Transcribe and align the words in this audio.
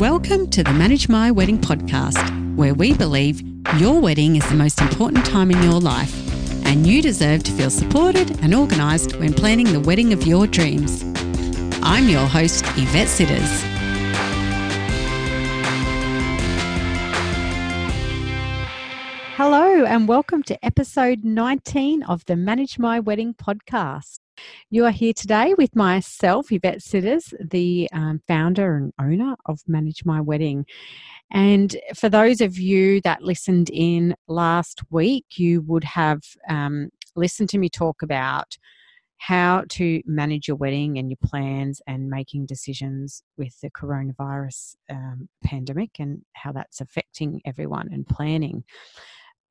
Welcome 0.00 0.50
to 0.50 0.62
the 0.62 0.74
Manage 0.74 1.08
My 1.08 1.30
Wedding 1.30 1.56
podcast, 1.56 2.54
where 2.54 2.74
we 2.74 2.92
believe 2.92 3.40
your 3.78 3.98
wedding 3.98 4.36
is 4.36 4.46
the 4.50 4.54
most 4.54 4.82
important 4.82 5.24
time 5.24 5.50
in 5.50 5.62
your 5.62 5.80
life, 5.80 6.14
and 6.66 6.86
you 6.86 7.00
deserve 7.00 7.42
to 7.44 7.52
feel 7.52 7.70
supported 7.70 8.38
and 8.42 8.54
organised 8.54 9.16
when 9.16 9.32
planning 9.32 9.72
the 9.72 9.80
wedding 9.80 10.12
of 10.12 10.26
your 10.26 10.46
dreams. 10.46 11.02
I'm 11.82 12.10
your 12.10 12.26
host, 12.26 12.66
Yvette 12.76 13.08
Sitters. 13.08 13.62
Hello, 19.36 19.86
and 19.86 20.06
welcome 20.06 20.42
to 20.42 20.62
episode 20.62 21.24
19 21.24 22.02
of 22.02 22.22
the 22.26 22.36
Manage 22.36 22.78
My 22.78 23.00
Wedding 23.00 23.32
podcast. 23.32 24.18
You 24.70 24.84
are 24.84 24.90
here 24.90 25.12
today 25.12 25.54
with 25.56 25.74
myself, 25.76 26.50
Yvette 26.50 26.82
Sitters, 26.82 27.32
the 27.40 27.88
um, 27.92 28.20
founder 28.26 28.76
and 28.76 28.92
owner 29.00 29.36
of 29.46 29.60
Manage 29.66 30.04
My 30.04 30.20
Wedding. 30.20 30.66
And 31.30 31.76
for 31.94 32.08
those 32.08 32.40
of 32.40 32.58
you 32.58 33.00
that 33.02 33.22
listened 33.22 33.70
in 33.72 34.14
last 34.28 34.82
week, 34.90 35.26
you 35.36 35.62
would 35.62 35.84
have 35.84 36.22
um, 36.48 36.90
listened 37.14 37.48
to 37.50 37.58
me 37.58 37.68
talk 37.68 38.02
about 38.02 38.56
how 39.18 39.64
to 39.70 40.02
manage 40.04 40.46
your 40.46 40.56
wedding 40.56 40.98
and 40.98 41.10
your 41.10 41.18
plans 41.24 41.80
and 41.86 42.10
making 42.10 42.46
decisions 42.46 43.22
with 43.38 43.58
the 43.60 43.70
coronavirus 43.70 44.76
um, 44.90 45.28
pandemic 45.42 45.90
and 45.98 46.22
how 46.34 46.52
that's 46.52 46.80
affecting 46.80 47.40
everyone 47.44 47.88
and 47.92 48.06
planning. 48.06 48.62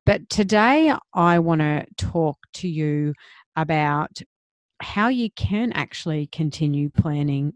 But 0.04 0.28
today, 0.28 0.94
I 1.14 1.40
want 1.40 1.62
to 1.62 1.84
talk 1.96 2.38
to 2.54 2.68
you 2.68 3.12
about 3.56 4.22
how 4.80 5.08
you 5.08 5.30
can 5.30 5.72
actually 5.72 6.26
continue 6.28 6.90
planning 6.90 7.54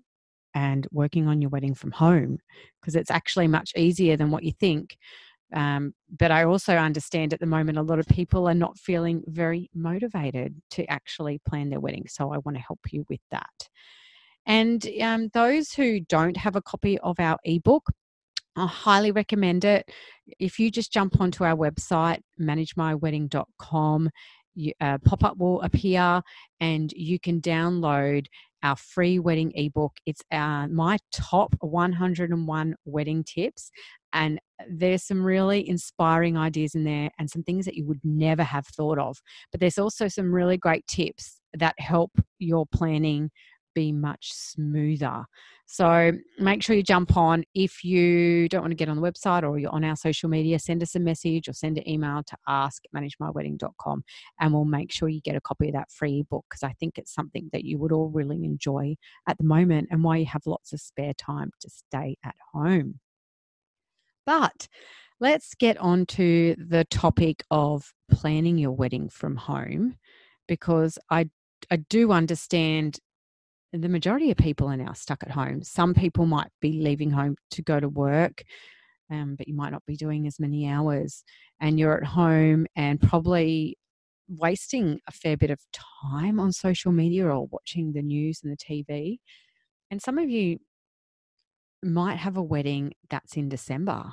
and 0.55 0.87
working 0.91 1.29
on 1.29 1.41
your 1.41 1.51
wedding 1.51 1.75
from 1.75 1.93
home 1.93 2.39
because 2.81 2.97
it's 2.97 3.11
actually 3.11 3.47
much 3.47 3.73
easier 3.77 4.17
than 4.17 4.31
what 4.31 4.43
you 4.43 4.53
think. 4.53 4.97
Um, 5.53 5.95
but 6.19 6.31
I 6.31 6.45
also 6.45 6.77
understand 6.77 7.33
at 7.33 7.41
the 7.41 7.47
moment 7.47 7.79
a 7.79 7.83
lot 7.83 7.99
of 7.99 8.07
people 8.07 8.49
are 8.49 8.55
not 8.55 8.79
feeling 8.79 9.23
very 9.27 9.69
motivated 9.75 10.55
to 10.73 10.87
actually 10.87 11.41
plan 11.47 11.71
their 11.71 11.81
wedding. 11.81 12.07
So 12.09 12.33
I 12.33 12.39
want 12.39 12.57
to 12.57 12.63
help 12.63 12.81
you 12.91 13.05
with 13.09 13.21
that. 13.31 13.69
And 14.47 14.87
um, 15.03 15.29
those 15.35 15.73
who 15.73 16.01
don't 16.01 16.37
have 16.37 16.57
a 16.57 16.63
copy 16.63 16.99
of 17.01 17.19
our 17.19 17.39
ebook, 17.45 17.91
I 18.57 18.67
highly 18.67 19.13
recommend 19.13 19.65
it. 19.65 19.91
If 20.39 20.59
you 20.59 20.71
just 20.71 20.93
jump 20.93 21.21
onto 21.21 21.45
our 21.45 21.57
website, 21.57 22.21
managemywedding.com, 22.41 24.11
a 24.59 24.75
uh, 24.81 24.99
pop 25.05 25.25
up 25.25 25.37
will 25.39 25.61
appear 25.63 26.23
and 26.61 26.93
you 26.93 27.19
can 27.19 27.41
download 27.41 28.27
our 28.63 28.77
free 28.77 29.19
wedding 29.19 29.53
ebook. 29.55 29.93
It's 30.07 30.23
uh, 30.31 30.67
my 30.69 30.99
top 31.13 31.55
101 31.61 32.75
wedding 32.85 33.25
tips. 33.25 33.71
And 34.13 34.41
there's 34.69 35.05
some 35.05 35.23
really 35.23 35.67
inspiring 35.69 36.37
ideas 36.37 36.75
in 36.75 36.85
there 36.85 37.11
and 37.19 37.31
some 37.31 37.43
things 37.43 37.65
that 37.65 37.77
you 37.77 37.87
would 37.87 38.01
never 38.05 38.43
have 38.43 38.67
thought 38.67 38.99
of. 38.99 39.19
But 39.51 39.61
there's 39.61 39.79
also 39.79 40.09
some 40.09 40.35
really 40.35 40.57
great 40.57 40.87
tips 40.87 41.41
that 41.55 41.75
help 41.79 42.11
your 42.39 42.67
planning 42.67 43.31
be 43.75 43.93
much 43.93 44.33
smoother. 44.33 45.25
So 45.67 46.13
make 46.39 46.63
sure 46.63 46.75
you 46.75 46.83
jump 46.83 47.17
on. 47.17 47.45
If 47.55 47.85
you 47.85 48.49
don't 48.49 48.63
want 48.63 48.73
to 48.73 48.77
get 48.77 48.89
on 48.89 48.97
the 48.97 49.03
website 49.03 49.43
or 49.43 49.59
you're 49.59 49.75
on 49.75 49.85
our 49.85 49.97
social 49.97 50.29
media, 50.29 50.59
send 50.59 50.83
us 50.83 50.95
a 50.95 51.01
message 51.01 51.49
or 51.49 51.53
send 51.53 51.79
an 51.79 51.89
email 51.89 52.23
to 52.27 52.37
ask 52.49 52.83
managemywedding.com 52.95 54.03
and 54.41 54.53
we'll 54.53 54.65
make 54.65 54.91
sure 54.91 55.09
you 55.09 55.21
get 55.21 55.37
a 55.37 55.41
copy 55.41 55.69
of 55.69 55.75
that 55.75 55.91
free 55.91 56.25
book 56.29 56.45
because 56.51 56.63
I 56.63 56.75
think 56.81 56.99
it's 56.99 57.15
something 57.15 57.49
that 57.53 57.65
you 57.65 57.79
would 57.79 57.93
all 57.93 58.09
really 58.09 58.45
enjoy 58.45 58.97
at 59.29 59.39
the 59.39 59.45
moment 59.45 59.89
and 59.91 60.03
why 60.03 60.17
you 60.17 60.27
have 60.27 60.43
lots 60.47 60.73
of 60.73 60.81
spare 60.81 61.15
time 61.15 61.51
to 61.61 61.71
stay 61.71 62.17
at 62.25 62.35
home. 62.53 62.99
But 64.27 64.67
let's 65.21 65.55
get 65.55 65.77
on 65.79 66.07
to 66.07 66.57
the 66.59 66.85
topic 66.91 67.45
of 67.51 67.93
planning 68.11 68.59
your 68.59 68.73
wedding 68.73 69.09
from 69.09 69.37
home 69.37 69.97
because 70.49 70.99
I 71.11 71.31
I 71.71 71.77
do 71.77 72.13
understand 72.13 72.99
the 73.73 73.89
majority 73.89 74.31
of 74.31 74.37
people 74.37 74.69
are 74.69 74.77
now 74.77 74.93
stuck 74.93 75.23
at 75.23 75.31
home. 75.31 75.63
Some 75.63 75.95
people 75.95 76.27
might 76.27 76.51
be 76.61 76.81
leaving 76.81 77.11
home 77.11 77.37
to 77.53 77.63
go 77.63 77.79
to 77.79 77.89
work, 77.89 78.43
um, 79.11 79.37
but 79.37 79.49
you 79.49 79.55
might 79.55 79.71
not 79.71 79.85
be 79.87 79.97
doing 79.97 80.27
as 80.27 80.41
many 80.41 80.69
hours, 80.69 81.25
and 81.61 81.79
you're 81.79 81.97
at 81.97 82.05
home 82.05 82.67
and 82.77 83.01
probably 83.01 83.77
wasting 84.29 85.01
a 85.09 85.13
fair 85.13 85.37
bit 85.37 85.51
of 85.51 85.61
time 86.11 86.39
on 86.39 86.53
social 86.53 86.93
media 86.93 87.27
or 87.27 87.47
watching 87.47 87.93
the 87.93 88.03
news 88.03 88.41
and 88.43 88.53
the 88.53 88.57
TV. 88.57 89.19
And 89.91 90.01
some 90.01 90.19
of 90.19 90.31
you 90.31 90.59
might 91.83 92.17
have 92.17 92.37
a 92.37 92.43
wedding 92.43 92.93
that's 93.09 93.37
in 93.37 93.49
December, 93.49 94.13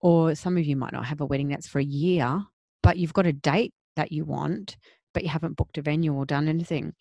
or 0.00 0.34
some 0.34 0.56
of 0.56 0.64
you 0.64 0.76
might 0.76 0.92
not 0.92 1.06
have 1.06 1.20
a 1.20 1.26
wedding 1.26 1.48
that's 1.48 1.68
for 1.68 1.78
a 1.78 1.84
year, 1.84 2.42
but 2.82 2.98
you've 2.98 3.14
got 3.14 3.26
a 3.26 3.32
date 3.32 3.74
that 3.96 4.12
you 4.12 4.24
want, 4.24 4.76
but 5.12 5.22
you 5.22 5.28
haven't 5.28 5.56
booked 5.56 5.78
a 5.78 5.82
venue 5.82 6.14
or 6.14 6.24
done 6.24 6.48
anything. 6.48 6.94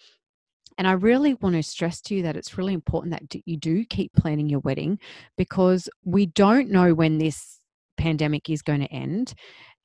And 0.80 0.88
I 0.88 0.94
really 0.94 1.34
want 1.34 1.58
to 1.58 1.62
stress 1.62 2.00
to 2.04 2.16
you 2.16 2.24
that 2.24 2.38
it's 2.38 2.58
really 2.58 2.74
important 2.74 3.12
that 3.12 3.42
you 3.46 3.58
do 3.58 3.84
keep 3.84 4.14
planning 4.14 4.48
your 4.48 4.62
wedding 4.62 4.98
because 5.38 5.90
we 6.06 6.26
don't 6.26 6.70
know 6.70 6.94
when 6.94 7.18
this 7.18 7.60
pandemic 7.98 8.50
is 8.50 8.62
going 8.62 8.80
to 8.80 8.92
end. 8.92 9.34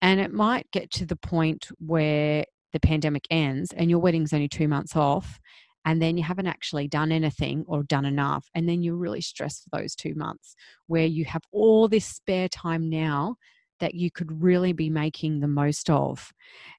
And 0.01 0.21
it 0.21 0.33
might 0.33 0.71
get 0.71 0.93
to 0.93 1.05
the 1.05 1.17
point 1.17 1.67
where 1.81 2.45
the 2.73 2.79
pandemic 2.79 3.25
ends 3.29 3.73
and 3.77 3.91
your 3.91 3.99
wedding's 3.99 4.33
only 4.33 4.49
two 4.49 4.69
months 4.69 4.95
off 4.95 5.41
and 5.85 6.01
then 6.01 6.17
you 6.17 6.23
haven't 6.23 6.47
actually 6.47 6.87
done 6.87 7.11
anything 7.11 7.65
or 7.67 7.83
done 7.83 8.05
enough 8.05 8.49
and 8.55 8.69
then 8.69 8.83
you're 8.83 8.97
really 8.97 9.21
stressed 9.21 9.65
for 9.65 9.81
those 9.81 9.95
two 9.95 10.15
months 10.15 10.55
where 10.87 11.07
you 11.07 11.25
have 11.25 11.43
all 11.53 11.89
this 11.89 12.07
spare 12.07 12.49
time 12.49 12.89
now 12.89 13.37
that 13.85 13.95
you 13.95 14.11
could 14.11 14.43
really 14.43 14.73
be 14.73 14.89
making 14.89 15.41
the 15.41 15.47
most 15.47 15.91
of. 15.91 16.33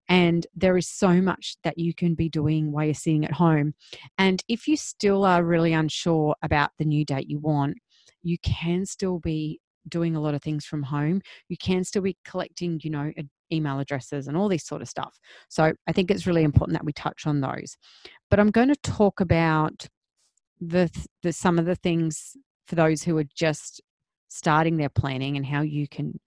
And 0.10 0.48
there 0.56 0.76
is 0.76 0.88
so 0.88 1.22
much 1.22 1.56
that 1.64 1.78
you 1.78 1.94
can 1.94 2.16
be 2.16 2.30
doing 2.30 2.72
while 2.72 2.86
you're 2.86 2.96
sitting 2.96 3.24
at 3.24 3.34
home. 3.34 3.76
And 4.18 4.44
if 4.48 4.68
you 4.68 4.76
still 4.76 5.24
are 5.24 5.44
really 5.44 5.72
unsure 5.72 6.36
about 6.42 6.72
the 6.80 6.86
new 6.86 7.06
date 7.06 7.30
you 7.30 7.38
want, 7.38 7.78
you 8.24 8.40
can 8.40 8.88
still 8.88 9.20
be 9.20 9.60
doing 9.88 10.16
a 10.16 10.20
lot 10.20 10.34
of 10.34 10.42
things 10.42 10.66
from 10.66 10.82
home. 10.82 11.22
You 11.48 11.58
can 11.58 11.84
still 11.84 12.02
be 12.02 12.18
collecting, 12.26 12.80
you 12.82 12.90
know, 12.90 13.12
email 13.54 13.78
addresses 13.78 14.28
and 14.28 14.36
all 14.36 14.50
this 14.50 14.66
sort 14.66 14.82
of 14.82 14.90
stuff. 14.90 15.16
So 15.48 15.74
I 15.86 15.92
think 15.92 16.10
it's 16.10 16.26
really 16.26 16.42
important 16.42 16.76
that 16.76 16.86
we 16.86 16.92
touch 16.92 17.28
on 17.28 17.40
those. 17.42 17.78
But 18.32 18.40
I'm 18.40 18.50
going 18.50 18.70
to 18.70 18.82
talk 18.82 19.22
about 19.22 19.88
the, 20.60 20.90
the 21.22 21.32
some 21.32 21.60
of 21.60 21.66
the 21.66 21.76
things 21.76 22.36
for 22.66 22.74
those 22.74 23.04
who 23.04 23.16
are 23.20 23.30
just 23.36 23.80
starting 24.28 24.78
their 24.78 24.90
planning 24.90 25.38
and 25.38 25.46
how 25.46 25.62
you 25.62 25.88
can 25.88 26.20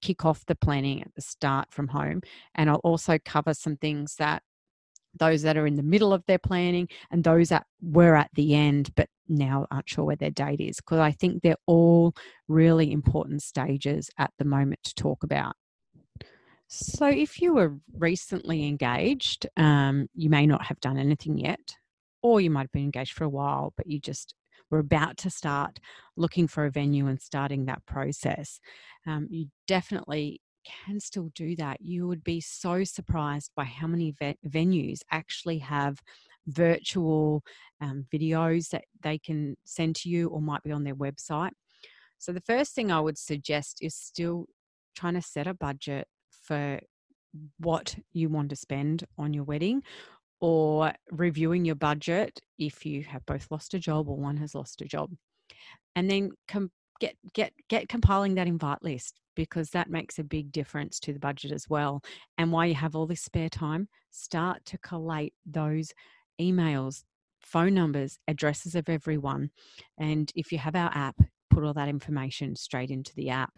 kick 0.00 0.24
off 0.24 0.46
the 0.46 0.54
planning 0.54 1.02
at 1.02 1.14
the 1.14 1.22
start 1.22 1.68
from 1.70 1.88
home. 1.88 2.22
And 2.54 2.70
I'll 2.70 2.76
also 2.76 3.18
cover 3.24 3.54
some 3.54 3.76
things 3.76 4.16
that 4.18 4.42
those 5.18 5.42
that 5.42 5.56
are 5.56 5.66
in 5.66 5.76
the 5.76 5.82
middle 5.82 6.12
of 6.12 6.24
their 6.26 6.38
planning 6.38 6.88
and 7.10 7.24
those 7.24 7.48
that 7.48 7.66
were 7.80 8.14
at 8.14 8.30
the 8.34 8.54
end 8.54 8.90
but 8.94 9.08
now 9.28 9.66
aren't 9.70 9.88
sure 9.88 10.04
where 10.04 10.16
their 10.16 10.30
date 10.30 10.60
is 10.60 10.76
because 10.76 10.98
I 10.98 11.10
think 11.10 11.42
they're 11.42 11.56
all 11.66 12.14
really 12.48 12.92
important 12.92 13.42
stages 13.42 14.10
at 14.18 14.30
the 14.38 14.44
moment 14.44 14.80
to 14.84 14.94
talk 14.94 15.22
about. 15.22 15.54
So, 16.68 17.06
if 17.06 17.40
you 17.40 17.54
were 17.54 17.76
recently 17.96 18.66
engaged, 18.66 19.46
um, 19.56 20.08
you 20.14 20.28
may 20.28 20.46
not 20.46 20.64
have 20.66 20.80
done 20.80 20.98
anything 20.98 21.38
yet, 21.38 21.76
or 22.22 22.40
you 22.40 22.50
might 22.50 22.62
have 22.62 22.72
been 22.72 22.82
engaged 22.82 23.12
for 23.12 23.22
a 23.22 23.28
while, 23.28 23.72
but 23.76 23.86
you 23.86 24.00
just 24.00 24.34
were 24.70 24.78
about 24.78 25.16
to 25.18 25.30
start 25.30 25.78
looking 26.16 26.48
for 26.48 26.66
a 26.66 26.70
venue 26.70 27.06
and 27.06 27.20
starting 27.20 27.66
that 27.66 27.84
process, 27.86 28.60
um, 29.06 29.26
you 29.30 29.46
definitely 29.66 30.40
can 30.64 31.00
still 31.00 31.30
do 31.34 31.54
that. 31.56 31.80
You 31.80 32.08
would 32.08 32.24
be 32.24 32.40
so 32.40 32.84
surprised 32.84 33.52
by 33.56 33.64
how 33.64 33.86
many 33.86 34.14
ve- 34.18 34.38
venues 34.46 35.00
actually 35.10 35.58
have 35.58 36.00
virtual 36.46 37.42
um, 37.80 38.06
videos 38.12 38.68
that 38.70 38.84
they 39.02 39.18
can 39.18 39.56
send 39.64 39.96
to 39.96 40.08
you 40.08 40.28
or 40.28 40.40
might 40.40 40.62
be 40.62 40.72
on 40.72 40.84
their 40.84 40.94
website. 40.94 41.50
So, 42.18 42.32
the 42.32 42.40
first 42.40 42.74
thing 42.74 42.90
I 42.90 43.00
would 43.00 43.18
suggest 43.18 43.78
is 43.80 43.94
still 43.94 44.46
trying 44.94 45.14
to 45.14 45.22
set 45.22 45.46
a 45.46 45.54
budget 45.54 46.08
for 46.30 46.80
what 47.58 47.96
you 48.12 48.28
want 48.28 48.50
to 48.50 48.56
spend 48.56 49.04
on 49.18 49.34
your 49.34 49.44
wedding 49.44 49.82
or 50.40 50.92
reviewing 51.10 51.64
your 51.64 51.74
budget 51.74 52.40
if 52.58 52.84
you 52.84 53.02
have 53.04 53.24
both 53.26 53.46
lost 53.50 53.74
a 53.74 53.78
job 53.78 54.08
or 54.08 54.16
one 54.16 54.36
has 54.36 54.54
lost 54.54 54.82
a 54.82 54.84
job. 54.84 55.10
And 55.94 56.10
then 56.10 56.30
com- 56.48 56.70
get 57.00 57.16
get 57.32 57.52
get 57.68 57.88
compiling 57.88 58.34
that 58.34 58.46
invite 58.46 58.82
list 58.82 59.20
because 59.34 59.70
that 59.70 59.90
makes 59.90 60.18
a 60.18 60.24
big 60.24 60.50
difference 60.50 60.98
to 61.00 61.12
the 61.12 61.18
budget 61.18 61.52
as 61.52 61.68
well. 61.68 62.02
And 62.38 62.52
while 62.52 62.66
you 62.66 62.74
have 62.74 62.96
all 62.96 63.06
this 63.06 63.22
spare 63.22 63.50
time 63.50 63.88
start 64.10 64.64
to 64.66 64.78
collate 64.78 65.34
those 65.44 65.92
emails 66.40 67.04
phone 67.40 67.74
numbers 67.74 68.18
addresses 68.26 68.74
of 68.74 68.88
everyone. 68.88 69.50
And 69.98 70.32
if 70.34 70.52
you 70.52 70.58
have 70.58 70.74
our 70.74 70.90
app 70.94 71.16
put 71.50 71.64
all 71.64 71.74
that 71.74 71.88
information 71.88 72.56
straight 72.56 72.90
into 72.90 73.14
the 73.14 73.30
app. 73.30 73.52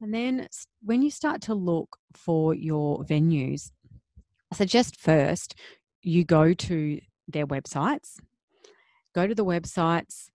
And 0.00 0.14
then 0.14 0.48
when 0.82 1.02
you 1.02 1.10
start 1.10 1.40
to 1.42 1.54
look 1.54 1.96
for 2.14 2.54
your 2.54 3.04
venues 3.04 3.72
I 4.52 4.56
suggest 4.56 4.98
first 4.98 5.54
you 6.02 6.24
go 6.24 6.54
to 6.54 7.00
their 7.26 7.46
websites, 7.46 8.18
go 9.14 9.26
to 9.26 9.34
the 9.34 9.44
websites, 9.44 10.28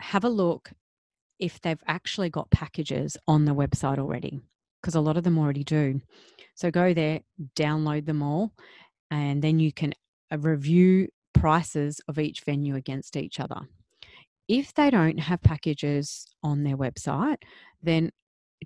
have 0.00 0.24
a 0.24 0.28
look, 0.28 0.70
if 1.38 1.60
they've 1.60 1.82
actually 1.86 2.30
got 2.30 2.50
packages 2.50 3.16
on 3.26 3.44
the 3.44 3.54
website 3.54 3.98
already, 3.98 4.40
because 4.80 4.94
a 4.94 5.00
lot 5.00 5.16
of 5.16 5.24
them 5.24 5.38
already 5.38 5.64
do. 5.64 6.00
So 6.54 6.70
go 6.70 6.94
there, 6.94 7.20
download 7.56 8.06
them 8.06 8.22
all, 8.22 8.52
and 9.10 9.42
then 9.42 9.60
you 9.60 9.72
can 9.72 9.94
uh, 10.32 10.38
review 10.38 11.08
prices 11.34 12.00
of 12.08 12.18
each 12.18 12.42
venue 12.44 12.74
against 12.74 13.16
each 13.16 13.38
other. 13.38 13.60
If 14.48 14.74
they 14.74 14.90
don't 14.90 15.20
have 15.20 15.42
packages 15.42 16.26
on 16.42 16.64
their 16.64 16.76
website, 16.76 17.42
then 17.82 18.10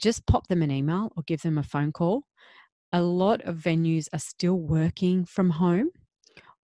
just 0.00 0.26
pop 0.26 0.46
them 0.46 0.62
an 0.62 0.70
email 0.70 1.12
or 1.16 1.22
give 1.26 1.42
them 1.42 1.58
a 1.58 1.62
phone 1.62 1.92
call. 1.92 2.22
A 2.92 3.02
lot 3.02 3.40
of 3.42 3.56
venues 3.56 4.08
are 4.12 4.18
still 4.18 4.58
working 4.58 5.24
from 5.24 5.50
home, 5.50 5.90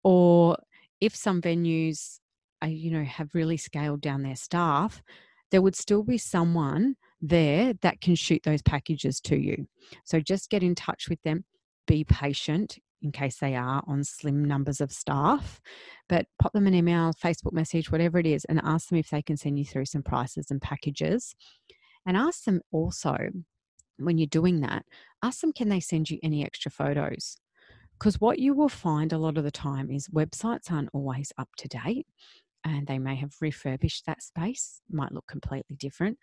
or 0.02 0.56
if 1.00 1.14
some 1.14 1.42
venues 1.42 2.18
are, 2.62 2.68
you 2.68 2.90
know, 2.90 3.04
have 3.04 3.34
really 3.34 3.56
scaled 3.56 4.00
down 4.00 4.22
their 4.22 4.36
staff, 4.36 5.02
there 5.50 5.62
would 5.62 5.76
still 5.76 6.02
be 6.02 6.18
someone 6.18 6.96
there 7.20 7.74
that 7.82 8.00
can 8.00 8.14
shoot 8.14 8.42
those 8.42 8.62
packages 8.62 9.20
to 9.20 9.36
you. 9.36 9.66
So 10.04 10.20
just 10.20 10.50
get 10.50 10.62
in 10.62 10.74
touch 10.74 11.08
with 11.08 11.22
them, 11.22 11.44
be 11.86 12.04
patient 12.04 12.78
in 13.02 13.12
case 13.12 13.36
they 13.36 13.54
are 13.54 13.84
on 13.86 14.02
slim 14.02 14.44
numbers 14.44 14.80
of 14.80 14.90
staff, 14.90 15.60
but 16.08 16.26
pop 16.40 16.52
them 16.54 16.66
an 16.66 16.74
email, 16.74 17.12
Facebook 17.12 17.52
message, 17.52 17.92
whatever 17.92 18.18
it 18.18 18.26
is, 18.26 18.46
and 18.46 18.60
ask 18.64 18.88
them 18.88 18.98
if 18.98 19.10
they 19.10 19.20
can 19.20 19.36
send 19.36 19.58
you 19.58 19.64
through 19.64 19.84
some 19.84 20.02
prices 20.02 20.50
and 20.50 20.60
packages. 20.62 21.34
And 22.06 22.16
ask 22.16 22.44
them 22.44 22.62
also, 22.72 23.16
when 23.98 24.18
you're 24.18 24.26
doing 24.26 24.60
that, 24.60 24.84
ask 25.22 25.40
them 25.40 25.52
can 25.52 25.68
they 25.68 25.80
send 25.80 26.10
you 26.10 26.18
any 26.22 26.44
extra 26.44 26.70
photos? 26.70 27.36
Because 27.98 28.20
what 28.20 28.38
you 28.38 28.54
will 28.54 28.68
find 28.68 29.12
a 29.12 29.18
lot 29.18 29.38
of 29.38 29.44
the 29.44 29.50
time 29.50 29.90
is 29.90 30.08
websites 30.08 30.70
aren't 30.70 30.90
always 30.92 31.32
up 31.38 31.48
to 31.58 31.68
date 31.68 32.06
and 32.64 32.86
they 32.86 32.98
may 32.98 33.14
have 33.14 33.34
refurbished 33.40 34.06
that 34.06 34.22
space, 34.22 34.80
might 34.90 35.12
look 35.12 35.26
completely 35.26 35.76
different, 35.76 36.18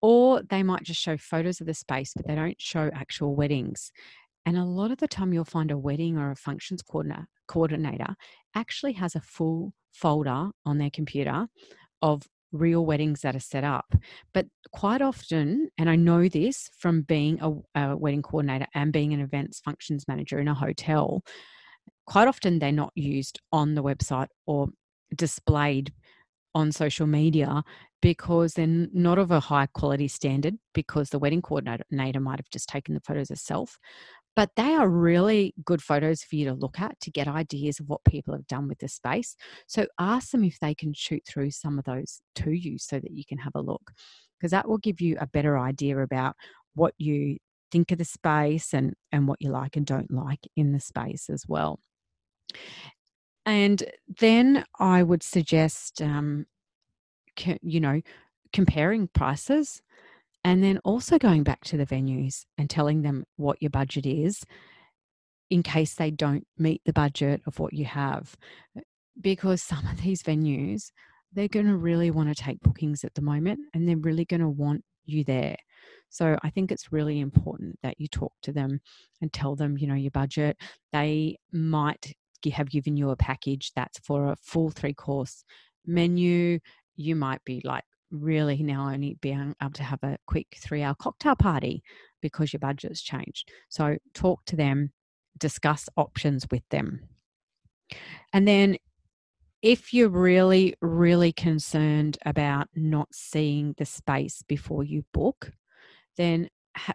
or 0.00 0.42
they 0.42 0.62
might 0.62 0.82
just 0.82 1.00
show 1.00 1.16
photos 1.16 1.60
of 1.60 1.66
the 1.66 1.74
space, 1.74 2.12
but 2.14 2.26
they 2.26 2.34
don't 2.34 2.60
show 2.60 2.90
actual 2.92 3.34
weddings. 3.34 3.90
And 4.46 4.56
a 4.56 4.64
lot 4.64 4.90
of 4.90 4.98
the 4.98 5.08
time, 5.08 5.32
you'll 5.32 5.44
find 5.44 5.70
a 5.70 5.78
wedding 5.78 6.16
or 6.16 6.30
a 6.30 6.36
functions 6.36 6.82
coordinator 7.46 8.14
actually 8.54 8.92
has 8.92 9.14
a 9.14 9.20
full 9.20 9.72
folder 9.92 10.50
on 10.64 10.78
their 10.78 10.90
computer 10.90 11.48
of 12.00 12.22
real 12.52 12.84
weddings 12.84 13.20
that 13.22 13.36
are 13.36 13.40
set 13.40 13.64
up. 13.64 13.94
But 14.32 14.46
quite 14.72 15.02
often, 15.02 15.68
and 15.78 15.90
I 15.90 15.96
know 15.96 16.28
this 16.28 16.70
from 16.78 17.02
being 17.02 17.38
a, 17.40 17.80
a, 17.80 17.96
wedding 17.96 18.22
coordinator 18.22 18.66
and 18.74 18.92
being 18.92 19.12
an 19.12 19.20
events 19.20 19.60
functions 19.60 20.06
manager 20.08 20.38
in 20.38 20.48
a 20.48 20.54
hotel, 20.54 21.22
quite 22.06 22.28
often 22.28 22.58
they're 22.58 22.72
not 22.72 22.92
used 22.94 23.40
on 23.52 23.74
the 23.74 23.82
website 23.82 24.28
or 24.46 24.68
displayed 25.14 25.92
on 26.54 26.72
social 26.72 27.06
media 27.06 27.62
because 28.00 28.54
they're 28.54 28.66
not 28.66 29.18
of 29.18 29.30
a 29.30 29.40
high 29.40 29.66
quality 29.66 30.08
standard 30.08 30.54
because 30.72 31.10
the 31.10 31.18
wedding 31.18 31.42
coordinator 31.42 32.20
might 32.20 32.38
have 32.38 32.50
just 32.50 32.68
taken 32.68 32.94
the 32.94 33.00
photos 33.00 33.28
herself 33.28 33.78
but 34.38 34.54
they 34.54 34.72
are 34.76 34.88
really 34.88 35.52
good 35.64 35.82
photos 35.82 36.22
for 36.22 36.36
you 36.36 36.44
to 36.44 36.54
look 36.54 36.78
at 36.78 36.94
to 37.00 37.10
get 37.10 37.26
ideas 37.26 37.80
of 37.80 37.88
what 37.88 38.04
people 38.04 38.32
have 38.32 38.46
done 38.46 38.68
with 38.68 38.78
the 38.78 38.86
space. 38.86 39.34
So 39.66 39.88
ask 39.98 40.30
them 40.30 40.44
if 40.44 40.60
they 40.60 40.76
can 40.76 40.94
shoot 40.94 41.24
through 41.26 41.50
some 41.50 41.76
of 41.76 41.84
those 41.84 42.20
to 42.36 42.52
you 42.52 42.78
so 42.78 43.00
that 43.00 43.10
you 43.10 43.24
can 43.28 43.38
have 43.38 43.56
a 43.56 43.60
look, 43.60 43.90
because 44.38 44.52
that 44.52 44.68
will 44.68 44.78
give 44.78 45.00
you 45.00 45.16
a 45.18 45.26
better 45.26 45.58
idea 45.58 45.98
about 45.98 46.36
what 46.76 46.94
you 46.98 47.38
think 47.72 47.90
of 47.90 47.98
the 47.98 48.04
space 48.04 48.72
and, 48.72 48.94
and 49.10 49.26
what 49.26 49.42
you 49.42 49.50
like 49.50 49.76
and 49.76 49.86
don't 49.86 50.12
like 50.12 50.46
in 50.54 50.70
the 50.70 50.78
space 50.78 51.28
as 51.28 51.42
well. 51.48 51.80
And 53.44 53.82
then 54.20 54.64
I 54.78 55.02
would 55.02 55.24
suggest, 55.24 56.00
um, 56.00 56.46
you 57.60 57.80
know, 57.80 58.02
comparing 58.52 59.08
prices 59.08 59.82
and 60.44 60.62
then 60.62 60.78
also 60.84 61.18
going 61.18 61.42
back 61.42 61.64
to 61.64 61.76
the 61.76 61.86
venues 61.86 62.44
and 62.56 62.70
telling 62.70 63.02
them 63.02 63.24
what 63.36 63.60
your 63.60 63.70
budget 63.70 64.06
is 64.06 64.42
in 65.50 65.62
case 65.62 65.94
they 65.94 66.10
don't 66.10 66.46
meet 66.58 66.82
the 66.84 66.92
budget 66.92 67.42
of 67.46 67.58
what 67.58 67.72
you 67.72 67.84
have. 67.84 68.36
Eh, 68.76 68.82
because 69.20 69.62
some 69.62 69.84
of 69.86 70.00
these 70.02 70.22
venues, 70.22 70.90
they're 71.32 71.48
going 71.48 71.66
to 71.66 71.76
really 71.76 72.10
want 72.10 72.28
to 72.28 72.42
take 72.42 72.60
bookings 72.60 73.02
at 73.04 73.14
the 73.14 73.22
moment 73.22 73.58
and 73.74 73.88
they're 73.88 73.96
really 73.96 74.24
going 74.24 74.40
to 74.40 74.48
want 74.48 74.84
you 75.04 75.24
there. 75.24 75.56
So 76.08 76.38
I 76.42 76.50
think 76.50 76.70
it's 76.70 76.92
really 76.92 77.20
important 77.20 77.78
that 77.82 78.00
you 78.00 78.06
talk 78.08 78.32
to 78.42 78.52
them 78.52 78.80
and 79.20 79.32
tell 79.32 79.56
them, 79.56 79.76
you 79.76 79.86
know, 79.86 79.94
your 79.94 80.10
budget. 80.10 80.56
They 80.92 81.36
might 81.52 82.14
have 82.52 82.70
given 82.70 82.96
you 82.96 83.10
a 83.10 83.16
package 83.16 83.72
that's 83.74 83.98
for 83.98 84.30
a 84.30 84.36
full 84.36 84.70
three 84.70 84.94
course 84.94 85.44
menu. 85.84 86.60
You 86.96 87.16
might 87.16 87.44
be 87.44 87.60
like 87.64 87.84
really 88.10 88.62
now 88.62 88.88
only 88.88 89.16
being 89.20 89.54
able 89.62 89.72
to 89.72 89.82
have 89.82 90.02
a 90.02 90.18
quick 90.26 90.56
three 90.56 90.82
hour 90.82 90.94
cocktail 90.94 91.36
party 91.36 91.82
because 92.20 92.52
your 92.52 92.60
budget's 92.60 93.02
changed. 93.02 93.50
So 93.68 93.98
talk 94.14 94.44
to 94.46 94.56
them, 94.56 94.92
discuss 95.38 95.88
options 95.96 96.46
with 96.50 96.62
them. 96.70 97.00
And 98.32 98.46
then 98.46 98.76
if 99.62 99.92
you're 99.92 100.08
really, 100.08 100.74
really 100.80 101.32
concerned 101.32 102.18
about 102.24 102.68
not 102.74 103.08
seeing 103.12 103.74
the 103.76 103.84
space 103.84 104.42
before 104.46 104.84
you 104.84 105.04
book, 105.12 105.52
then 106.16 106.48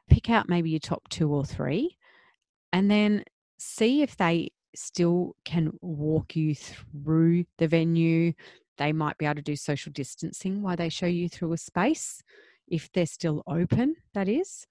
pick 0.09 0.29
out 0.29 0.49
maybe 0.49 0.69
your 0.69 0.79
top 0.79 1.07
two 1.09 1.33
or 1.33 1.43
three 1.43 1.97
and 2.71 2.89
then 2.89 3.23
see 3.57 4.01
if 4.01 4.15
they 4.17 4.51
still 4.75 5.35
can 5.45 5.71
walk 5.81 6.35
you 6.35 6.55
through 6.55 7.45
the 7.57 7.67
venue, 7.67 8.33
they 8.77 8.91
might 8.91 9.17
be 9.17 9.25
able 9.25 9.35
to 9.35 9.41
do 9.41 9.55
social 9.55 9.91
distancing 9.91 10.61
while 10.61 10.75
they 10.75 10.89
show 10.89 11.05
you 11.05 11.29
through 11.29 11.53
a 11.53 11.57
space, 11.57 12.21
if 12.67 12.91
they're 12.91 13.05
still 13.05 13.43
open, 13.47 13.95
that 14.13 14.27
is. 14.27 14.65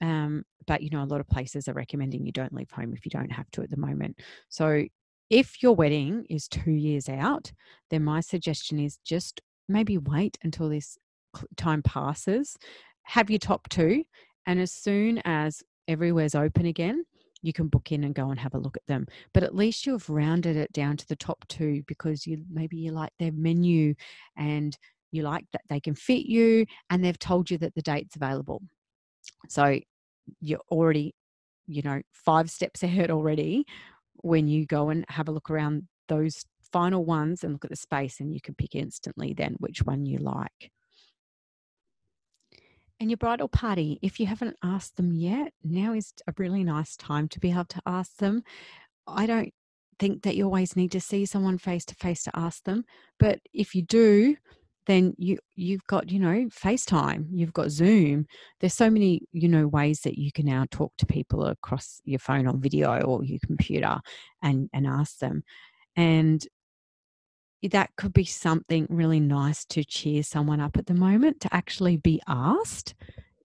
Um, 0.00 0.44
but 0.66 0.82
you 0.82 0.90
know, 0.90 1.02
a 1.02 1.04
lot 1.04 1.20
of 1.20 1.28
places 1.28 1.68
are 1.68 1.72
recommending 1.72 2.26
you 2.26 2.32
don't 2.32 2.54
leave 2.54 2.70
home 2.70 2.92
if 2.94 3.04
you 3.04 3.10
don't 3.10 3.32
have 3.32 3.50
to 3.52 3.62
at 3.62 3.70
the 3.70 3.76
moment. 3.76 4.18
So 4.48 4.84
if 5.30 5.62
your 5.62 5.74
wedding 5.74 6.26
is 6.28 6.48
two 6.48 6.72
years 6.72 7.08
out, 7.08 7.52
then 7.90 8.04
my 8.04 8.20
suggestion 8.20 8.78
is 8.78 8.98
just 9.04 9.40
maybe 9.68 9.98
wait 9.98 10.38
until 10.42 10.68
this 10.68 10.98
time 11.56 11.82
passes, 11.82 12.56
have 13.02 13.30
your 13.30 13.38
top 13.38 13.68
two, 13.68 14.04
and 14.46 14.60
as 14.60 14.72
soon 14.72 15.20
as 15.24 15.62
everywhere's 15.88 16.34
open 16.34 16.66
again, 16.66 17.04
you 17.46 17.52
can 17.52 17.68
book 17.68 17.92
in 17.92 18.02
and 18.02 18.14
go 18.14 18.30
and 18.30 18.40
have 18.40 18.54
a 18.54 18.58
look 18.58 18.76
at 18.76 18.86
them. 18.88 19.06
But 19.32 19.44
at 19.44 19.54
least 19.54 19.86
you've 19.86 20.10
rounded 20.10 20.56
it 20.56 20.72
down 20.72 20.96
to 20.96 21.06
the 21.06 21.14
top 21.14 21.46
two 21.48 21.84
because 21.86 22.26
you 22.26 22.42
maybe 22.50 22.76
you 22.76 22.90
like 22.90 23.12
their 23.20 23.30
menu 23.30 23.94
and 24.36 24.76
you 25.12 25.22
like 25.22 25.44
that 25.52 25.62
they 25.68 25.78
can 25.78 25.94
fit 25.94 26.26
you 26.26 26.66
and 26.90 27.04
they've 27.04 27.18
told 27.18 27.48
you 27.48 27.56
that 27.58 27.76
the 27.76 27.82
date's 27.82 28.16
available. 28.16 28.62
So 29.48 29.78
you're 30.40 30.60
already, 30.72 31.14
you 31.68 31.82
know, 31.82 32.02
five 32.12 32.50
steps 32.50 32.82
ahead 32.82 33.12
already 33.12 33.64
when 34.16 34.48
you 34.48 34.66
go 34.66 34.88
and 34.88 35.04
have 35.08 35.28
a 35.28 35.32
look 35.32 35.48
around 35.48 35.84
those 36.08 36.44
final 36.72 37.04
ones 37.04 37.44
and 37.44 37.52
look 37.52 37.64
at 37.64 37.70
the 37.70 37.76
space 37.76 38.18
and 38.18 38.34
you 38.34 38.40
can 38.40 38.56
pick 38.56 38.74
instantly 38.74 39.34
then 39.34 39.54
which 39.60 39.84
one 39.84 40.04
you 40.04 40.18
like. 40.18 40.72
And 42.98 43.10
your 43.10 43.18
bridal 43.18 43.48
party, 43.48 43.98
if 44.00 44.18
you 44.18 44.26
haven't 44.26 44.56
asked 44.62 44.96
them 44.96 45.12
yet, 45.12 45.52
now 45.62 45.92
is 45.92 46.12
a 46.26 46.32
really 46.38 46.64
nice 46.64 46.96
time 46.96 47.28
to 47.28 47.40
be 47.40 47.50
able 47.50 47.66
to 47.66 47.82
ask 47.84 48.16
them. 48.16 48.42
I 49.06 49.26
don't 49.26 49.52
think 49.98 50.22
that 50.22 50.36
you 50.36 50.44
always 50.44 50.76
need 50.76 50.92
to 50.92 51.00
see 51.00 51.26
someone 51.26 51.58
face 51.58 51.84
to 51.86 51.94
face 51.94 52.22
to 52.24 52.30
ask 52.34 52.64
them, 52.64 52.84
but 53.18 53.40
if 53.52 53.74
you 53.74 53.82
do, 53.82 54.36
then 54.86 55.14
you 55.18 55.38
you've 55.56 55.84
got 55.88 56.10
you 56.10 56.18
know 56.18 56.46
FaceTime, 56.46 57.26
you've 57.30 57.52
got 57.52 57.70
Zoom. 57.70 58.26
There's 58.60 58.74
so 58.74 58.88
many 58.88 59.22
you 59.32 59.48
know 59.48 59.66
ways 59.66 60.00
that 60.02 60.16
you 60.18 60.32
can 60.32 60.46
now 60.46 60.64
talk 60.70 60.92
to 60.98 61.06
people 61.06 61.44
across 61.46 62.00
your 62.04 62.20
phone 62.20 62.46
or 62.46 62.56
video 62.56 63.00
or 63.02 63.24
your 63.24 63.40
computer 63.44 63.98
and 64.42 64.70
and 64.72 64.86
ask 64.86 65.18
them. 65.18 65.42
And 65.96 66.46
that 67.62 67.90
could 67.96 68.12
be 68.12 68.24
something 68.24 68.86
really 68.88 69.20
nice 69.20 69.64
to 69.66 69.84
cheer 69.84 70.22
someone 70.22 70.60
up 70.60 70.76
at 70.76 70.86
the 70.86 70.94
moment 70.94 71.40
to 71.40 71.54
actually 71.54 71.96
be 71.96 72.20
asked 72.28 72.94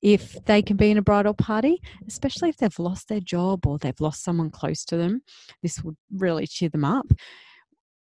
if 0.01 0.43
they 0.45 0.61
can 0.61 0.77
be 0.77 0.89
in 0.89 0.97
a 0.97 1.01
bridal 1.01 1.33
party, 1.33 1.81
especially 2.07 2.49
if 2.49 2.57
they've 2.57 2.79
lost 2.79 3.07
their 3.07 3.19
job 3.19 3.65
or 3.67 3.77
they've 3.77 4.01
lost 4.01 4.23
someone 4.23 4.49
close 4.49 4.83
to 4.85 4.97
them. 4.97 5.21
This 5.61 5.83
would 5.83 5.95
really 6.11 6.47
cheer 6.47 6.69
them 6.69 6.85
up. 6.85 7.11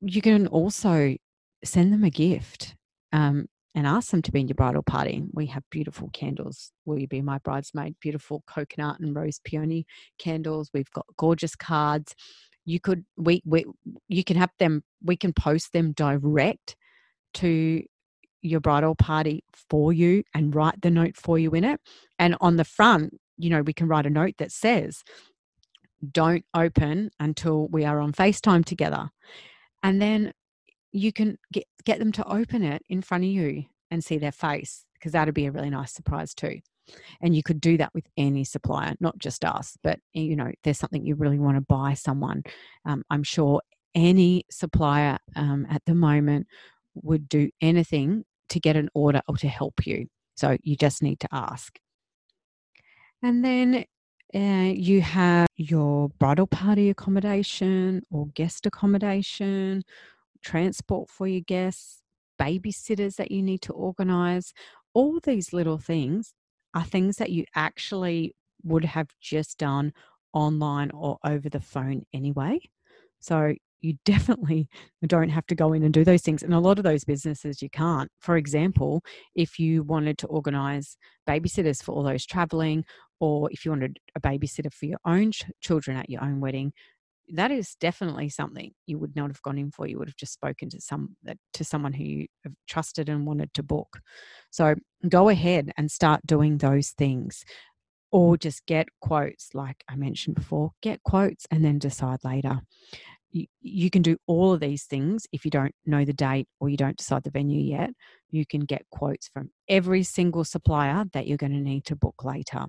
You 0.01 0.21
can 0.21 0.47
also 0.47 1.15
send 1.63 1.93
them 1.93 2.03
a 2.03 2.09
gift 2.09 2.75
um, 3.13 3.47
and 3.73 3.87
ask 3.87 4.11
them 4.11 4.21
to 4.23 4.31
be 4.31 4.41
in 4.41 4.47
your 4.47 4.55
bridal 4.55 4.83
party. 4.83 5.23
We 5.33 5.47
have 5.47 5.63
beautiful 5.71 6.09
candles. 6.11 6.71
Will 6.85 6.99
you 6.99 7.07
be 7.07 7.21
my 7.21 7.39
bridesmaid? 7.39 7.95
Beautiful 8.01 8.43
coconut 8.45 8.99
and 8.99 9.15
rose 9.15 9.39
peony 9.43 9.85
candles. 10.19 10.69
We've 10.73 10.91
got 10.91 11.05
gorgeous 11.17 11.55
cards 11.55 12.13
you 12.65 12.79
could 12.79 13.05
we, 13.17 13.41
we 13.45 13.65
you 14.07 14.23
can 14.23 14.37
have 14.37 14.51
them 14.59 14.83
we 15.03 15.15
can 15.15 15.33
post 15.33 15.71
them 15.73 15.93
direct 15.93 16.75
to 17.35 17.83
your 18.41 18.59
bridal 18.59 18.95
party 18.95 19.43
for 19.69 19.93
you 19.93 20.23
and 20.33 20.53
write 20.53 20.81
the 20.81 20.91
note 20.91 21.15
for 21.15 21.39
you 21.39 21.51
in 21.51 21.63
it 21.63 21.79
and 22.19 22.35
on 22.41 22.57
the 22.57 22.65
front 22.65 23.13
you 23.37 23.49
know 23.49 23.61
we 23.61 23.73
can 23.73 23.87
write 23.87 24.05
a 24.05 24.09
note 24.09 24.35
that 24.37 24.51
says 24.51 25.03
don't 26.11 26.45
open 26.53 27.09
until 27.19 27.67
we 27.69 27.85
are 27.85 27.99
on 27.99 28.11
FaceTime 28.11 28.63
together 28.63 29.09
and 29.81 30.01
then 30.01 30.31
you 30.91 31.11
can 31.11 31.37
get 31.51 31.65
get 31.83 31.99
them 31.99 32.11
to 32.11 32.27
open 32.27 32.63
it 32.63 32.81
in 32.89 33.01
front 33.01 33.23
of 33.23 33.29
you 33.29 33.65
and 33.91 34.03
see 34.03 34.17
their 34.17 34.31
face 34.31 34.85
because 34.93 35.11
that'd 35.11 35.33
be 35.33 35.45
a 35.45 35.51
really 35.51 35.69
nice 35.69 35.93
surprise 35.93 36.33
too. 36.33 36.59
And 37.21 37.35
you 37.35 37.43
could 37.43 37.59
do 37.61 37.77
that 37.77 37.93
with 37.93 38.05
any 38.17 38.43
supplier, 38.43 38.95
not 38.99 39.17
just 39.17 39.43
us, 39.43 39.77
but 39.83 39.99
you 40.13 40.35
know, 40.35 40.51
there's 40.63 40.79
something 40.79 41.05
you 41.05 41.15
really 41.15 41.39
want 41.39 41.57
to 41.57 41.61
buy 41.61 41.93
someone. 41.93 42.43
Um, 42.85 43.03
I'm 43.09 43.23
sure 43.23 43.61
any 43.93 44.43
supplier 44.51 45.17
um, 45.35 45.65
at 45.69 45.81
the 45.85 45.95
moment 45.95 46.47
would 46.95 47.27
do 47.27 47.49
anything 47.61 48.25
to 48.49 48.59
get 48.59 48.75
an 48.75 48.89
order 48.93 49.21
or 49.27 49.37
to 49.37 49.47
help 49.47 49.85
you. 49.87 50.07
So 50.35 50.57
you 50.63 50.75
just 50.75 51.01
need 51.01 51.19
to 51.21 51.29
ask. 51.31 51.79
And 53.23 53.43
then 53.43 53.85
uh, 54.33 54.73
you 54.75 55.01
have 55.01 55.47
your 55.55 56.09
bridal 56.19 56.47
party 56.47 56.89
accommodation 56.89 58.03
or 58.11 58.27
guest 58.27 58.65
accommodation, 58.65 59.83
transport 60.43 61.09
for 61.09 61.27
your 61.27 61.41
guests, 61.41 62.01
babysitters 62.39 63.15
that 63.15 63.31
you 63.31 63.41
need 63.41 63.61
to 63.63 63.73
organize. 63.73 64.53
All 64.93 65.19
these 65.23 65.53
little 65.53 65.77
things 65.77 66.33
are 66.75 66.83
things 66.83 67.17
that 67.17 67.31
you 67.31 67.45
actually 67.55 68.35
would 68.63 68.85
have 68.85 69.07
just 69.21 69.57
done 69.57 69.93
online 70.33 70.91
or 70.91 71.17
over 71.25 71.49
the 71.49 71.61
phone 71.61 72.03
anyway. 72.13 72.59
So 73.19 73.53
you 73.81 73.95
definitely 74.05 74.67
don't 75.05 75.29
have 75.29 75.45
to 75.47 75.55
go 75.55 75.73
in 75.73 75.83
and 75.83 75.93
do 75.93 76.03
those 76.03 76.21
things. 76.21 76.43
And 76.43 76.53
a 76.53 76.59
lot 76.59 76.77
of 76.77 76.83
those 76.83 77.05
businesses 77.05 77.61
you 77.61 77.69
can't. 77.69 78.11
For 78.19 78.37
example, 78.37 79.01
if 79.35 79.57
you 79.57 79.83
wanted 79.83 80.17
to 80.19 80.27
organize 80.27 80.97
babysitters 81.27 81.81
for 81.81 81.93
all 81.93 82.03
those 82.03 82.25
traveling, 82.25 82.83
or 83.19 83.49
if 83.51 83.63
you 83.63 83.71
wanted 83.71 83.97
a 84.15 84.19
babysitter 84.19 84.73
for 84.73 84.85
your 84.85 84.99
own 85.05 85.31
ch- 85.31 85.45
children 85.61 85.97
at 85.97 86.09
your 86.09 86.21
own 86.21 86.41
wedding, 86.41 86.73
that 87.29 87.51
is 87.51 87.75
definitely 87.79 88.29
something 88.29 88.71
you 88.85 88.97
would 88.99 89.15
not 89.15 89.29
have 89.29 89.41
gone 89.41 89.57
in 89.57 89.71
for. 89.71 89.87
You 89.87 89.97
would 89.99 90.07
have 90.07 90.15
just 90.15 90.33
spoken 90.33 90.69
to 90.69 90.81
some 90.81 91.15
uh, 91.27 91.33
to 91.53 91.63
someone 91.63 91.93
who 91.93 92.03
you 92.03 92.27
have 92.43 92.53
trusted 92.67 93.09
and 93.09 93.25
wanted 93.25 93.53
to 93.55 93.63
book. 93.63 93.99
So 94.51 94.75
go 95.07 95.29
ahead 95.29 95.71
and 95.77 95.91
start 95.91 96.21
doing 96.25 96.57
those 96.57 96.89
things. 96.89 97.43
Or 98.11 98.37
just 98.37 98.65
get 98.65 98.87
quotes, 99.01 99.49
like 99.53 99.83
I 99.89 99.97
mentioned 99.97 100.35
before, 100.35 100.71
get 100.81 101.03
quotes 101.03 101.45
and 101.51 101.65
then 101.65 101.79
decide 101.79 102.19
later 102.23 102.61
you, 103.35 103.47
you 103.59 103.89
can 103.89 104.01
do 104.01 104.15
all 104.27 104.53
of 104.53 104.61
these 104.61 104.85
things 104.85 105.27
if 105.33 105.43
you 105.43 105.51
don't 105.51 105.75
know 105.85 106.05
the 106.05 106.13
date 106.13 106.47
or 106.61 106.69
you 106.69 106.77
don't 106.77 106.95
decide 106.95 107.23
the 107.23 107.29
venue 107.29 107.59
yet. 107.59 107.89
You 108.31 108.45
can 108.45 108.61
get 108.61 108.85
quotes 108.91 109.27
from 109.27 109.51
every 109.67 110.03
single 110.03 110.45
supplier 110.45 111.03
that 111.11 111.27
you're 111.27 111.37
going 111.37 111.51
to 111.51 111.59
need 111.59 111.83
to 111.85 111.97
book 111.97 112.23
later. 112.23 112.63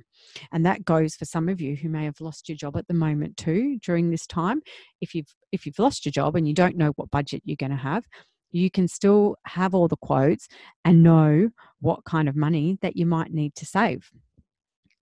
And 0.52 0.66
that 0.66 0.84
goes 0.84 1.14
for 1.14 1.24
some 1.24 1.48
of 1.48 1.60
you 1.60 1.76
who 1.76 1.88
may 1.88 2.04
have 2.04 2.20
lost 2.20 2.48
your 2.48 2.56
job 2.56 2.76
at 2.76 2.88
the 2.88 2.94
moment 2.94 3.36
too 3.36 3.78
during 3.80 4.10
this 4.10 4.26
time. 4.26 4.60
If 5.00 5.14
you've 5.14 5.32
if 5.52 5.66
you've 5.66 5.78
lost 5.78 6.04
your 6.04 6.12
job 6.12 6.34
and 6.34 6.48
you 6.48 6.54
don't 6.54 6.76
know 6.76 6.92
what 6.96 7.12
budget 7.12 7.42
you're 7.44 7.56
going 7.56 7.70
to 7.70 7.76
have, 7.76 8.04
you 8.50 8.68
can 8.68 8.88
still 8.88 9.36
have 9.46 9.72
all 9.72 9.86
the 9.86 9.96
quotes 9.96 10.48
and 10.84 11.04
know 11.04 11.50
what 11.78 12.04
kind 12.04 12.28
of 12.28 12.34
money 12.34 12.76
that 12.82 12.96
you 12.96 13.06
might 13.06 13.32
need 13.32 13.54
to 13.54 13.66
save. 13.66 14.10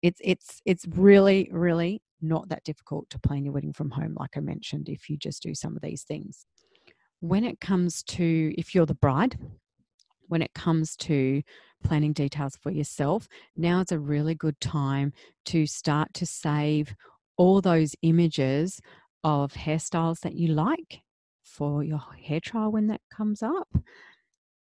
It's 0.02 0.20
it's 0.24 0.60
it's 0.64 0.86
really 0.86 1.48
really 1.52 2.02
not 2.22 2.48
that 2.48 2.64
difficult 2.64 3.08
to 3.10 3.18
plan 3.18 3.44
your 3.44 3.54
wedding 3.54 3.72
from 3.72 3.90
home, 3.90 4.16
like 4.18 4.36
I 4.36 4.40
mentioned, 4.40 4.88
if 4.88 5.08
you 5.08 5.16
just 5.16 5.42
do 5.42 5.54
some 5.54 5.76
of 5.76 5.82
these 5.82 6.02
things. 6.02 6.46
When 7.20 7.44
it 7.44 7.60
comes 7.60 8.02
to, 8.04 8.54
if 8.58 8.74
you're 8.74 8.86
the 8.86 8.94
bride, 8.94 9.38
when 10.28 10.42
it 10.42 10.54
comes 10.54 10.96
to 10.96 11.42
planning 11.82 12.12
details 12.12 12.56
for 12.60 12.70
yourself, 12.70 13.26
now 13.56 13.80
is 13.80 13.92
a 13.92 13.98
really 13.98 14.34
good 14.34 14.60
time 14.60 15.12
to 15.46 15.66
start 15.66 16.12
to 16.14 16.26
save 16.26 16.94
all 17.36 17.60
those 17.60 17.94
images 18.02 18.80
of 19.24 19.52
hairstyles 19.52 20.20
that 20.20 20.34
you 20.34 20.48
like 20.48 21.00
for 21.42 21.82
your 21.82 22.02
hair 22.22 22.40
trial 22.40 22.70
when 22.70 22.86
that 22.88 23.00
comes 23.10 23.42
up. 23.42 23.68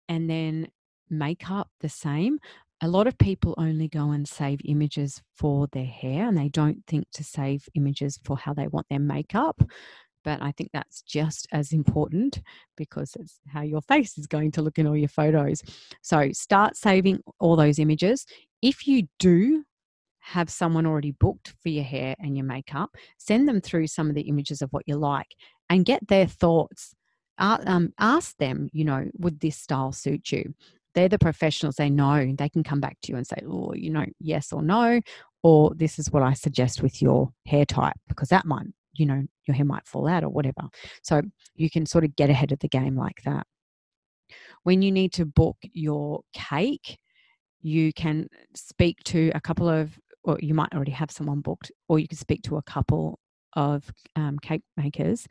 And 0.09 0.28
then 0.30 0.68
makeup 1.11 1.68
the 1.80 1.88
same 1.88 2.38
a 2.81 2.89
lot 2.89 3.07
of 3.07 3.19
people 3.19 3.55
only 3.59 3.89
go 3.89 4.11
and 4.11 4.29
save 4.29 4.61
images 4.65 5.21
for 5.35 5.67
their 5.73 5.87
hair 5.87 6.29
and 6.29 6.39
they 6.39 6.49
don't 6.49 6.85
think 6.87 7.07
to 7.13 7.25
save 7.25 7.69
images 7.75 8.19
for 8.25 8.37
how 8.37 8.55
they 8.55 8.69
want 8.69 8.87
their 8.89 9.01
makeup. 9.01 9.61
But 10.25 10.43
I 10.43 10.53
think 10.53 10.71
that's 10.73 11.03
just 11.03 11.49
as 11.53 11.73
important 11.73 12.41
because 12.77 13.17
it's 13.19 13.41
how 13.49 13.63
your 13.63 13.81
face 13.89 14.19
is 14.19 14.27
going 14.27 14.53
to 14.53 14.63
look 14.63 14.79
in 14.79 14.87
all 14.87 14.97
your 14.97 15.09
photos. 15.09 15.63
So 16.03 16.31
start 16.33 16.77
saving 16.77 17.21
all 17.41 17.57
those 17.57 17.79
images. 17.79 18.27
If 18.63 18.87
you 18.87 19.09
do 19.19 19.65
have 20.21 20.51
someone 20.51 20.87
already 20.87 21.13
booked 21.13 21.55
for 21.63 21.71
your 21.71 21.85
hair 21.85 22.15
and 22.21 22.37
your 22.37 22.47
makeup, 22.47 22.95
send 23.17 23.49
them 23.49 23.61
through 23.61 23.87
some 23.87 24.09
of 24.09 24.15
the 24.15 24.23
images 24.23 24.63
of 24.63 24.71
what 24.73 24.83
you 24.87 24.97
like 24.97 25.35
and 25.71 25.85
get 25.85 26.07
their 26.09 26.27
thoughts. 26.27 26.95
Uh, 27.39 27.59
um, 27.67 27.93
ask 28.01 28.37
them, 28.39 28.69
you 28.73 28.85
know, 28.85 29.09
would 29.19 29.41
this 29.41 29.57
style 29.57 29.93
suit 29.93 30.33
you? 30.33 30.55
They're 30.99 31.09
the 31.09 31.19
professionals 31.19 31.76
they 31.76 31.90
know 31.90 32.35
they 32.37 32.49
can 32.49 32.62
come 32.62 32.81
back 32.81 32.97
to 33.02 33.12
you 33.12 33.17
and 33.17 33.26
say 33.26 33.38
oh 33.47 33.73
you 33.75 33.90
know 33.90 34.05
yes 34.19 34.52
or 34.52 34.62
no 34.62 35.00
or 35.43 35.73
this 35.75 35.99
is 35.99 36.11
what 36.11 36.23
i 36.23 36.33
suggest 36.33 36.83
with 36.83 37.00
your 37.00 37.31
hair 37.47 37.64
type 37.64 37.97
because 38.09 38.28
that 38.28 38.45
might 38.45 38.67
you 38.99 39.07
know 39.07 39.25
your 39.47 39.55
hair 39.55 39.64
might 39.64 39.87
fall 39.87 40.07
out 40.07 40.25
or 40.25 40.28
whatever. 40.28 40.62
So 41.02 41.23
you 41.55 41.71
can 41.71 41.87
sort 41.87 42.05
of 42.05 42.17
get 42.17 42.31
ahead 42.31 42.52
of 42.52 42.59
the 42.61 42.69
game 42.69 42.97
like 42.97 43.23
that. 43.25 43.47
When 44.62 44.83
you 44.83 44.93
need 44.93 45.12
to 45.14 45.25
book 45.25 45.57
your 45.73 46.23
cake 46.33 46.99
you 47.61 47.93
can 47.93 48.28
speak 48.55 48.99
to 49.02 49.33
a 49.35 49.40
couple 49.40 49.69
of 49.69 49.99
or 50.23 50.38
you 50.40 50.55
might 50.55 50.73
already 50.73 50.93
have 50.93 51.11
someone 51.11 51.40
booked 51.40 51.73
or 51.88 51.99
you 51.99 52.07
can 52.07 52.19
speak 52.19 52.43
to 52.43 52.57
a 52.57 52.62
couple 52.62 53.19
of 53.55 53.90
um, 54.14 54.38
cake 54.38 54.62
makers. 54.76 55.26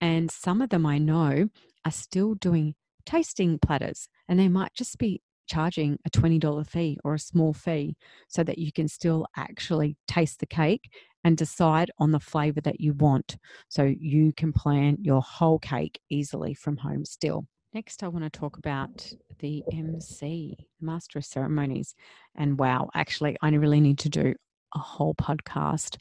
And 0.00 0.30
some 0.30 0.60
of 0.60 0.68
them 0.68 0.84
i 0.84 0.98
know 0.98 1.48
are 1.84 1.92
still 1.92 2.34
doing 2.34 2.74
tasting 3.06 3.58
platters 3.58 4.08
and 4.28 4.38
they 4.38 4.48
might 4.48 4.74
just 4.74 4.98
be 4.98 5.22
charging 5.46 5.98
a 6.04 6.10
$20 6.10 6.66
fee 6.66 6.98
or 7.04 7.14
a 7.14 7.18
small 7.18 7.52
fee 7.52 7.96
so 8.28 8.42
that 8.42 8.58
you 8.58 8.72
can 8.72 8.88
still 8.88 9.26
actually 9.36 9.96
taste 10.08 10.40
the 10.40 10.46
cake 10.46 10.90
and 11.24 11.36
decide 11.36 11.90
on 11.98 12.10
the 12.10 12.20
flavor 12.20 12.60
that 12.60 12.80
you 12.80 12.92
want 12.92 13.36
so 13.68 13.82
you 13.98 14.32
can 14.32 14.52
plan 14.52 14.96
your 15.00 15.22
whole 15.22 15.58
cake 15.58 16.00
easily 16.10 16.54
from 16.54 16.76
home 16.76 17.04
still. 17.04 17.46
Next, 17.74 18.02
I 18.02 18.08
want 18.08 18.24
to 18.24 18.30
talk 18.30 18.58
about 18.58 19.12
the 19.40 19.62
MC, 19.72 20.56
Master 20.80 21.18
of 21.18 21.24
Ceremonies. 21.24 21.94
And 22.34 22.58
wow, 22.58 22.88
actually, 22.94 23.36
I 23.42 23.50
really 23.50 23.80
need 23.80 23.98
to 23.98 24.08
do 24.08 24.34
a 24.74 24.78
whole 24.78 25.14
podcast 25.14 25.98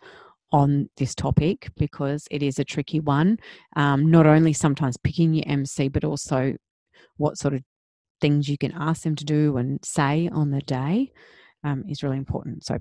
on 0.52 0.90
this 0.98 1.16
topic 1.16 1.70
because 1.76 2.28
it 2.32 2.42
is 2.42 2.60
a 2.60 2.64
tricky 2.64 3.00
one. 3.00 3.38
Um, 3.76 4.10
not 4.10 4.26
only 4.26 4.54
sometimes 4.54 4.96
picking 4.96 5.34
your 5.34 5.44
MC, 5.48 5.90
but 5.90 6.06
also 6.06 6.56
what 7.18 7.38
sort 7.38 7.54
of 7.54 7.62
things 8.22 8.48
you 8.48 8.58
can 8.58 8.72
ask 8.74 9.04
them 9.04 9.16
to 9.16 9.26
do 9.26 9.58
and 9.58 9.80
say 9.84 10.30
on 10.32 10.52
the 10.52 10.62
day 10.62 11.12
um, 11.64 11.84
is 11.88 12.04
really 12.04 12.18
important. 12.18 12.66
So 12.66 12.78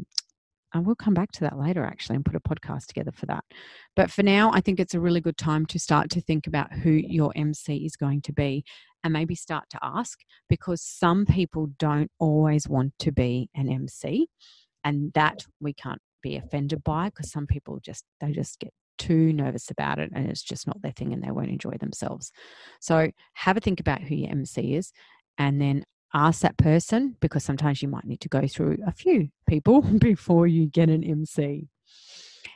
I 0.72 0.80
will 0.80 0.96
come 0.96 1.14
back 1.14 1.30
to 1.32 1.40
that 1.40 1.58
later 1.58 1.84
actually 1.84 2.16
and 2.16 2.24
put 2.24 2.34
a 2.34 2.40
podcast 2.40 2.86
together 2.86 3.12
for 3.12 3.26
that. 3.26 3.44
But 3.94 4.10
for 4.10 4.24
now, 4.24 4.50
I 4.52 4.60
think 4.60 4.80
it's 4.80 4.94
a 4.94 5.00
really 5.00 5.20
good 5.20 5.36
time 5.36 5.66
to 5.66 5.78
start 5.78 6.10
to 6.10 6.20
think 6.20 6.46
about 6.46 6.72
who 6.72 6.90
your 6.90 7.32
MC 7.36 7.86
is 7.86 7.96
going 7.96 8.22
to 8.22 8.32
be 8.32 8.64
and 9.04 9.12
maybe 9.12 9.36
start 9.36 9.64
to 9.70 9.78
ask 9.82 10.18
because 10.48 10.82
some 10.82 11.26
people 11.26 11.68
don't 11.78 12.10
always 12.18 12.68
want 12.68 12.92
to 13.00 13.12
be 13.12 13.48
an 13.54 13.68
MC 13.68 14.26
and 14.82 15.12
that 15.12 15.46
we 15.60 15.72
can't 15.72 16.00
be 16.22 16.36
offended 16.36 16.82
by 16.82 17.06
because 17.06 17.30
some 17.30 17.46
people 17.46 17.78
just 17.82 18.04
they 18.20 18.32
just 18.32 18.58
get 18.58 18.72
too 18.98 19.32
nervous 19.32 19.70
about 19.70 19.98
it 19.98 20.10
and 20.14 20.28
it's 20.28 20.42
just 20.42 20.66
not 20.66 20.80
their 20.82 20.92
thing 20.92 21.12
and 21.12 21.22
they 21.22 21.30
won't 21.30 21.50
enjoy 21.50 21.74
themselves. 21.78 22.32
So 22.80 23.10
have 23.34 23.56
a 23.56 23.60
think 23.60 23.80
about 23.80 24.02
who 24.02 24.14
your 24.14 24.30
MC 24.30 24.74
is 24.74 24.92
and 25.38 25.60
then 25.60 25.84
ask 26.14 26.42
that 26.42 26.56
person 26.56 27.16
because 27.20 27.44
sometimes 27.44 27.82
you 27.82 27.88
might 27.88 28.04
need 28.04 28.20
to 28.20 28.28
go 28.28 28.46
through 28.46 28.78
a 28.86 28.92
few 28.92 29.28
people 29.48 29.82
before 29.98 30.46
you 30.46 30.66
get 30.66 30.88
an 30.88 31.04
MC. 31.04 31.68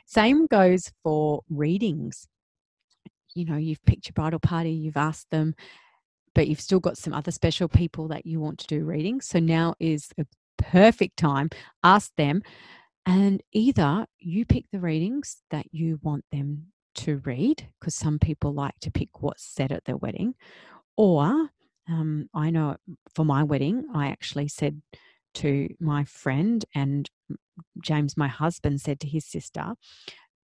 Same 0.05 0.47
goes 0.47 0.91
for 1.03 1.41
readings. 1.49 2.27
You 3.35 3.45
know, 3.45 3.57
you've 3.57 3.83
picked 3.85 4.07
your 4.07 4.13
bridal 4.13 4.39
party, 4.39 4.71
you've 4.71 4.97
asked 4.97 5.29
them, 5.29 5.53
but 6.33 6.47
you've 6.47 6.61
still 6.61 6.79
got 6.79 6.97
some 6.97 7.13
other 7.13 7.31
special 7.31 7.67
people 7.67 8.07
that 8.07 8.25
you 8.25 8.39
want 8.39 8.59
to 8.59 8.67
do 8.67 8.83
readings. 8.83 9.27
So 9.27 9.39
now 9.39 9.75
is 9.79 10.09
a 10.17 10.25
perfect 10.57 11.17
time. 11.17 11.49
Ask 11.83 12.11
them, 12.17 12.41
and 13.09 13.41
either 13.53 14.05
you 14.19 14.45
pick 14.45 14.65
the 14.71 14.79
readings 14.79 15.37
that 15.49 15.65
you 15.71 15.99
want 16.03 16.25
them 16.31 16.67
to 16.93 17.17
read, 17.25 17.67
because 17.79 17.95
some 17.95 18.19
people 18.19 18.53
like 18.53 18.75
to 18.81 18.91
pick 18.91 19.23
what's 19.23 19.43
said 19.43 19.71
at 19.71 19.85
their 19.85 19.97
wedding, 19.97 20.35
or 20.95 21.49
um, 21.89 22.29
I 22.35 22.51
know 22.51 22.77
for 23.15 23.25
my 23.25 23.41
wedding, 23.41 23.85
I 23.95 24.09
actually 24.09 24.47
said 24.47 24.83
to 25.35 25.69
my 25.79 26.03
friend 26.03 26.63
and 26.75 27.09
James, 27.81 28.15
my 28.15 28.27
husband, 28.27 28.79
said 28.79 28.99
to 28.99 29.07
his 29.07 29.25
sister, 29.25 29.73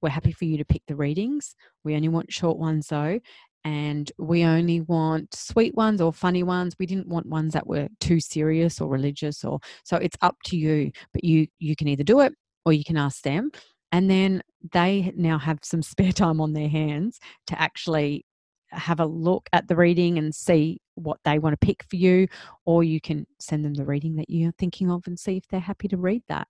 We're 0.01 0.11
happy 0.11 0.31
for 0.31 0.45
you 0.45 0.57
to 0.59 0.65
pick 0.65 0.83
the 0.87 0.95
readings. 0.95 1.57
We 1.83 1.97
only 1.97 2.11
want 2.11 2.33
short 2.33 2.59
ones 2.59 2.87
though. 2.87 3.19
And 3.65 4.11
we 4.19 4.45
only 4.45 4.83
want 4.83 5.35
sweet 5.35 5.75
ones 5.75 6.01
or 6.01 6.13
funny 6.13 6.45
ones. 6.45 6.77
We 6.79 6.87
didn't 6.87 7.09
want 7.09 7.27
ones 7.27 7.55
that 7.55 7.67
were 7.67 7.89
too 7.99 8.21
serious 8.21 8.81
or 8.81 8.89
religious 8.89 9.45
or 9.45 9.59
so 9.85 9.97
it's 9.97 10.17
up 10.21 10.37
to 10.47 10.57
you. 10.57 10.93
But 11.13 11.25
you 11.25 11.49
you 11.59 11.75
can 11.75 11.89
either 11.89 12.05
do 12.05 12.21
it 12.21 12.35
or 12.65 12.73
you 12.73 12.85
can 12.85 12.97
ask 12.97 13.23
them. 13.23 13.51
And 13.91 14.11
then 14.11 14.43
they 14.73 15.13
now 15.17 15.39
have 15.39 15.59
some 15.63 15.83
spare 15.83 16.13
time 16.13 16.41
on 16.41 16.53
their 16.53 16.69
hands 16.69 17.19
to 17.49 17.61
actually 17.61 18.25
have 18.71 19.01
a 19.01 19.07
look 19.07 19.49
at 19.53 19.69
the 19.69 19.77
reading 19.77 20.17
and 20.17 20.35
see 20.35 20.81
what 20.95 21.19
they 21.25 21.39
want 21.39 21.53
to 21.53 21.67
pick 21.67 21.85
for 21.85 21.97
you, 21.97 22.27
or 22.65 22.83
you 22.83 23.01
can 23.01 23.27
send 23.39 23.65
them 23.65 23.75
the 23.75 23.85
reading 23.85 24.17
that 24.17 24.31
you're 24.31 24.53
thinking 24.53 24.91
of 24.91 25.07
and 25.07 25.19
see 25.19 25.37
if 25.37 25.47
they're 25.49 25.61
happy 25.61 25.89
to 25.89 25.97
read 25.97 26.23
that. 26.29 26.49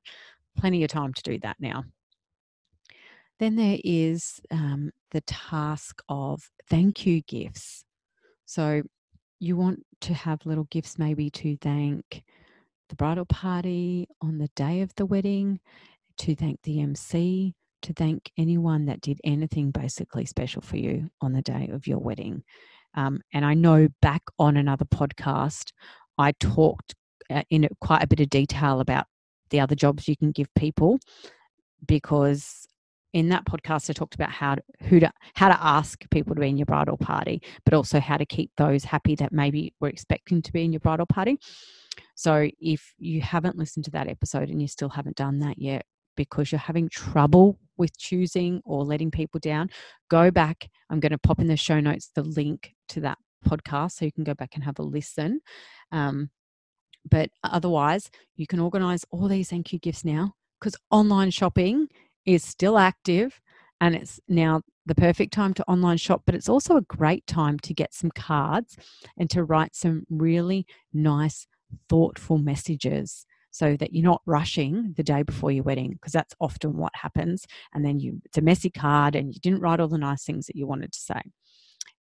Plenty 0.57 0.85
of 0.85 0.91
time 0.91 1.13
to 1.15 1.23
do 1.23 1.39
that 1.41 1.57
now. 1.59 1.85
Then 3.41 3.57
there 3.57 3.79
is 3.83 4.41
um, 4.53 4.93
the 5.11 5.23
task 5.23 6.01
of 6.09 6.49
thank 6.71 7.07
you 7.07 7.23
gifts. 7.23 7.85
So 8.47 8.83
you 9.41 9.57
want 9.57 9.85
to 10.03 10.15
have 10.15 10.47
little 10.47 10.69
gifts 10.71 10.99
maybe 10.99 11.29
to 11.31 11.57
thank 11.57 12.23
the 12.89 12.97
bridal 12.97 13.25
party 13.25 14.07
on 14.21 14.39
the 14.39 14.51
day 14.55 14.83
of 14.83 14.95
the 14.97 15.07
wedding, 15.07 15.59
to 16.19 16.35
thank 16.35 16.63
the 16.63 16.81
MC, 16.81 17.55
to 17.83 17.93
thank 17.93 18.31
anyone 18.37 18.87
that 18.87 19.01
did 19.01 19.21
anything 19.25 19.71
basically 19.71 20.25
special 20.25 20.63
for 20.63 20.77
you 20.77 21.11
on 21.21 21.33
the 21.33 21.43
day 21.43 21.71
of 21.73 21.87
your 21.87 21.99
wedding. 21.99 22.43
Um, 22.95 23.21
and 23.33 23.45
I 23.45 23.55
know 23.55 23.89
back 24.01 24.23
on 24.39 24.57
another 24.57 24.85
podcast, 24.85 25.73
I 26.19 26.33
talked 26.33 26.95
uh, 27.31 27.43
in 27.51 27.69
quite 27.81 28.03
a 28.03 28.07
bit 28.07 28.21
of 28.21 28.31
detail 28.31 28.81
about 28.81 29.07
the 29.51 29.61
other 29.61 29.75
jobs 29.75 30.09
you 30.09 30.17
can 30.17 30.33
give 30.33 30.53
people 30.55 30.99
because 31.87 32.67
in 33.13 33.29
that 33.29 33.45
podcast 33.45 33.91
I 33.91 33.93
talked 33.93 34.15
about 34.15 34.31
how 34.31 34.55
to, 34.55 34.63
who 34.85 35.01
to 35.01 35.11
how 35.35 35.49
to 35.49 35.63
ask 35.63 36.09
people 36.11 36.35
to 36.35 36.41
be 36.41 36.49
in 36.49 36.57
your 36.57 36.67
bridal 36.67 36.97
party, 36.97 37.43
but 37.65 37.75
also 37.75 38.01
how 38.01 38.17
to 38.17 38.25
keep 38.25 38.51
those 38.57 38.85
happy 38.85 39.15
that 39.17 39.33
maybe 39.33 39.75
were 39.81 39.89
expecting 39.89 40.43
to 40.43 40.53
be 40.53 40.65
in 40.65 40.73
your 40.73 40.81
bridal 40.81 41.07
party. 41.07 41.39
So 42.15 42.49
if 42.61 42.95
you 42.99 43.21
haven't 43.21 43.59
listened 43.59 43.85
to 43.87 43.91
that 43.93 44.09
episode 44.09 44.49
and 44.49 44.61
you 44.61 44.69
still 44.69 44.89
haven't 44.89 45.17
done 45.17 45.41
that 45.41 45.59
yet, 45.59 45.85
because 46.17 46.53
you're 46.53 46.59
having 46.59 46.89
trouble 46.89 47.59
with 47.77 47.97
choosing 47.99 48.61
or 48.65 48.85
letting 48.85 49.11
people 49.11 49.41
down, 49.41 49.71
go 50.09 50.31
back. 50.31 50.69
I'm 50.91 51.01
going 51.01 51.13
to 51.13 51.19
pop 51.19 51.41
in 51.41 51.49
the 51.49 51.57
show 51.57 51.81
notes 51.81 52.11
the 52.15 52.23
link 52.23 52.75
to 52.91 53.01
that 53.01 53.19
podcast 53.47 53.93
so 53.93 54.05
you 54.05 54.13
can 54.13 54.25
go 54.25 54.35
back 54.35 54.55
and 54.55 54.65
have 54.65 54.79
a 54.79 54.83
listen. 54.83 55.41
Um, 55.91 56.31
but 57.11 57.31
otherwise, 57.43 58.11
you 58.37 58.47
can 58.47 58.61
organize 58.61 59.05
all 59.11 59.29
these 59.29 59.51
thank 59.51 59.73
you 59.73 59.79
gifts 59.79 60.05
now 60.05 60.35
because 60.61 60.77
online 60.91 61.31
shopping 61.31 61.89
is 62.25 62.45
still 62.45 62.79
active 62.79 63.41
and 63.81 63.97
it's 63.97 64.21
now 64.29 64.63
the 64.87 64.95
perfect 64.95 65.33
time 65.33 65.55
to 65.55 65.65
online 65.69 65.97
shop, 65.97 66.23
but 66.25 66.35
it's 66.35 66.49
also 66.49 66.77
a 66.77 66.83
great 66.83 67.27
time 67.27 67.59
to 67.61 67.75
get 67.75 67.95
some 67.95 68.11
cards 68.11 68.77
and 69.17 69.29
to 69.31 69.45
write 69.45 69.75
some 69.75 70.05
really 70.09 70.67
nice, 70.93 71.47
thoughtful 71.89 72.39
messages 72.39 73.27
so 73.53 73.77
that 73.77 73.93
you're 73.93 74.03
not 74.03 74.23
rushing 74.27 74.95
the 74.97 75.03
day 75.03 75.23
before 75.23 75.53
your 75.53 75.63
wedding 75.63 75.93
because 75.93 76.13
that's 76.13 76.35
often 76.41 76.77
what 76.77 76.93
happens. 76.95 77.47
And 77.73 77.85
then 77.85 78.01
you 78.01 78.21
it's 78.25 78.39
a 78.39 78.43
messy 78.43 78.71
card 78.71 79.15
and 79.15 79.33
you 79.33 79.41
didn't 79.41 79.61
write 79.61 79.79
all 79.79 79.89
the 79.89 79.99
nice 79.99 80.25
things 80.25 80.47
that 80.47 80.57
you 80.57 80.67
wanted 80.67 80.93
to 80.93 80.99
say. 80.99 81.21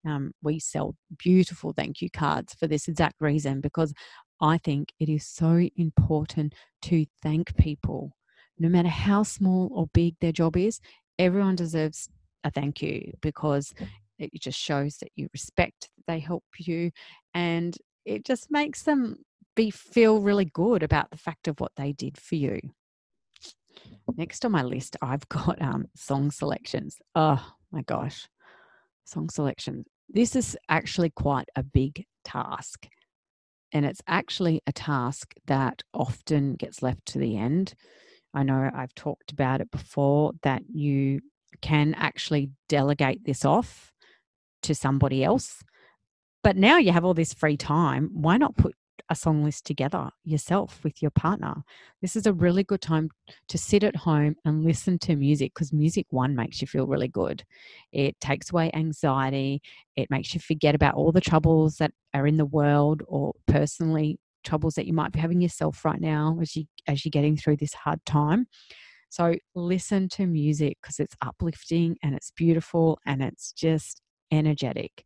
Um, 0.04 0.32
we 0.42 0.58
sell 0.58 0.96
beautiful 1.16 1.72
thank 1.72 2.02
you 2.02 2.10
cards 2.10 2.54
for 2.54 2.66
this 2.66 2.88
exact 2.88 3.20
reason 3.20 3.60
because 3.60 3.94
i 4.40 4.58
think 4.58 4.92
it 4.98 5.08
is 5.08 5.24
so 5.24 5.68
important 5.76 6.54
to 6.82 7.06
thank 7.22 7.56
people. 7.56 8.16
No 8.58 8.68
matter 8.68 8.88
how 8.88 9.22
small 9.22 9.70
or 9.72 9.86
big 9.92 10.16
their 10.20 10.32
job 10.32 10.56
is 10.56 10.80
everyone 11.18 11.54
deserves 11.54 12.08
a 12.44 12.50
thank 12.50 12.82
you 12.82 13.12
because 13.20 13.72
it 14.18 14.32
just 14.40 14.58
shows 14.58 14.96
that 14.98 15.10
you 15.14 15.28
respect 15.32 15.88
that 15.96 16.12
they 16.12 16.18
help 16.18 16.44
you 16.58 16.90
and 17.34 17.76
it 18.04 18.24
just 18.24 18.50
makes 18.50 18.82
them 18.82 19.18
be 19.54 19.70
feel 19.70 20.20
really 20.20 20.44
good 20.44 20.82
about 20.82 21.10
the 21.10 21.18
fact 21.18 21.48
of 21.48 21.60
what 21.60 21.72
they 21.76 21.92
did 21.92 22.16
for 22.16 22.36
you. 22.36 22.60
Next 24.16 24.44
on 24.44 24.52
my 24.52 24.62
list, 24.62 24.96
I've 25.02 25.28
got 25.28 25.60
um, 25.60 25.86
song 25.96 26.30
selections. 26.30 26.98
Oh 27.14 27.44
my 27.70 27.82
gosh, 27.82 28.28
song 29.04 29.28
selections. 29.30 29.86
This 30.08 30.36
is 30.36 30.56
actually 30.68 31.10
quite 31.10 31.48
a 31.56 31.62
big 31.62 32.04
task. 32.24 32.86
And 33.72 33.86
it's 33.86 34.02
actually 34.06 34.60
a 34.66 34.72
task 34.72 35.32
that 35.46 35.82
often 35.94 36.56
gets 36.56 36.82
left 36.82 37.06
to 37.06 37.18
the 37.18 37.38
end. 37.38 37.72
I 38.34 38.42
know 38.42 38.70
I've 38.74 38.94
talked 38.94 39.32
about 39.32 39.62
it 39.62 39.70
before 39.70 40.32
that 40.42 40.62
you 40.70 41.20
can 41.62 41.94
actually 41.94 42.50
delegate 42.68 43.24
this 43.24 43.44
off 43.44 43.92
to 44.62 44.74
somebody 44.74 45.24
else. 45.24 45.62
But 46.42 46.56
now 46.56 46.76
you 46.76 46.92
have 46.92 47.04
all 47.04 47.14
this 47.14 47.32
free 47.32 47.56
time. 47.56 48.10
Why 48.12 48.36
not 48.36 48.56
put 48.56 48.74
a 49.08 49.14
song 49.14 49.44
list 49.44 49.66
together 49.66 50.10
yourself 50.24 50.82
with 50.84 51.02
your 51.02 51.10
partner. 51.10 51.62
This 52.00 52.16
is 52.16 52.26
a 52.26 52.32
really 52.32 52.64
good 52.64 52.80
time 52.80 53.10
to 53.48 53.58
sit 53.58 53.84
at 53.84 53.96
home 53.96 54.36
and 54.44 54.64
listen 54.64 54.98
to 55.00 55.16
music 55.16 55.52
because 55.54 55.72
music, 55.72 56.06
one, 56.10 56.34
makes 56.34 56.60
you 56.60 56.66
feel 56.66 56.86
really 56.86 57.08
good. 57.08 57.44
It 57.92 58.18
takes 58.20 58.50
away 58.50 58.70
anxiety, 58.74 59.62
it 59.96 60.10
makes 60.10 60.34
you 60.34 60.40
forget 60.40 60.74
about 60.74 60.94
all 60.94 61.12
the 61.12 61.20
troubles 61.20 61.76
that 61.76 61.92
are 62.14 62.26
in 62.26 62.36
the 62.36 62.46
world 62.46 63.02
or 63.06 63.34
personally 63.46 64.18
troubles 64.44 64.74
that 64.74 64.86
you 64.86 64.92
might 64.92 65.12
be 65.12 65.20
having 65.20 65.40
yourself 65.40 65.84
right 65.84 66.00
now 66.00 66.38
as 66.40 66.56
you 66.56 66.64
as 66.88 67.04
you're 67.04 67.10
getting 67.10 67.36
through 67.36 67.56
this 67.56 67.74
hard 67.74 68.04
time. 68.04 68.46
So 69.08 69.34
listen 69.54 70.08
to 70.10 70.26
music 70.26 70.78
because 70.80 70.98
it's 70.98 71.14
uplifting 71.20 71.96
and 72.02 72.14
it's 72.14 72.30
beautiful 72.30 72.98
and 73.06 73.22
it's 73.22 73.52
just 73.52 74.00
energetic. 74.30 75.04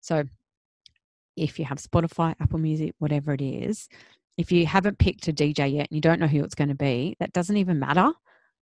So 0.00 0.24
if 1.42 1.58
you 1.58 1.64
have 1.64 1.78
Spotify, 1.78 2.34
Apple 2.40 2.58
Music, 2.58 2.94
whatever 2.98 3.32
it 3.32 3.40
is, 3.40 3.88
if 4.36 4.52
you 4.52 4.66
haven't 4.66 4.98
picked 4.98 5.28
a 5.28 5.32
DJ 5.32 5.72
yet 5.72 5.88
and 5.90 5.96
you 5.96 6.00
don't 6.00 6.20
know 6.20 6.26
who 6.26 6.44
it's 6.44 6.54
going 6.54 6.68
to 6.68 6.74
be, 6.74 7.16
that 7.18 7.32
doesn't 7.32 7.56
even 7.56 7.78
matter 7.78 8.12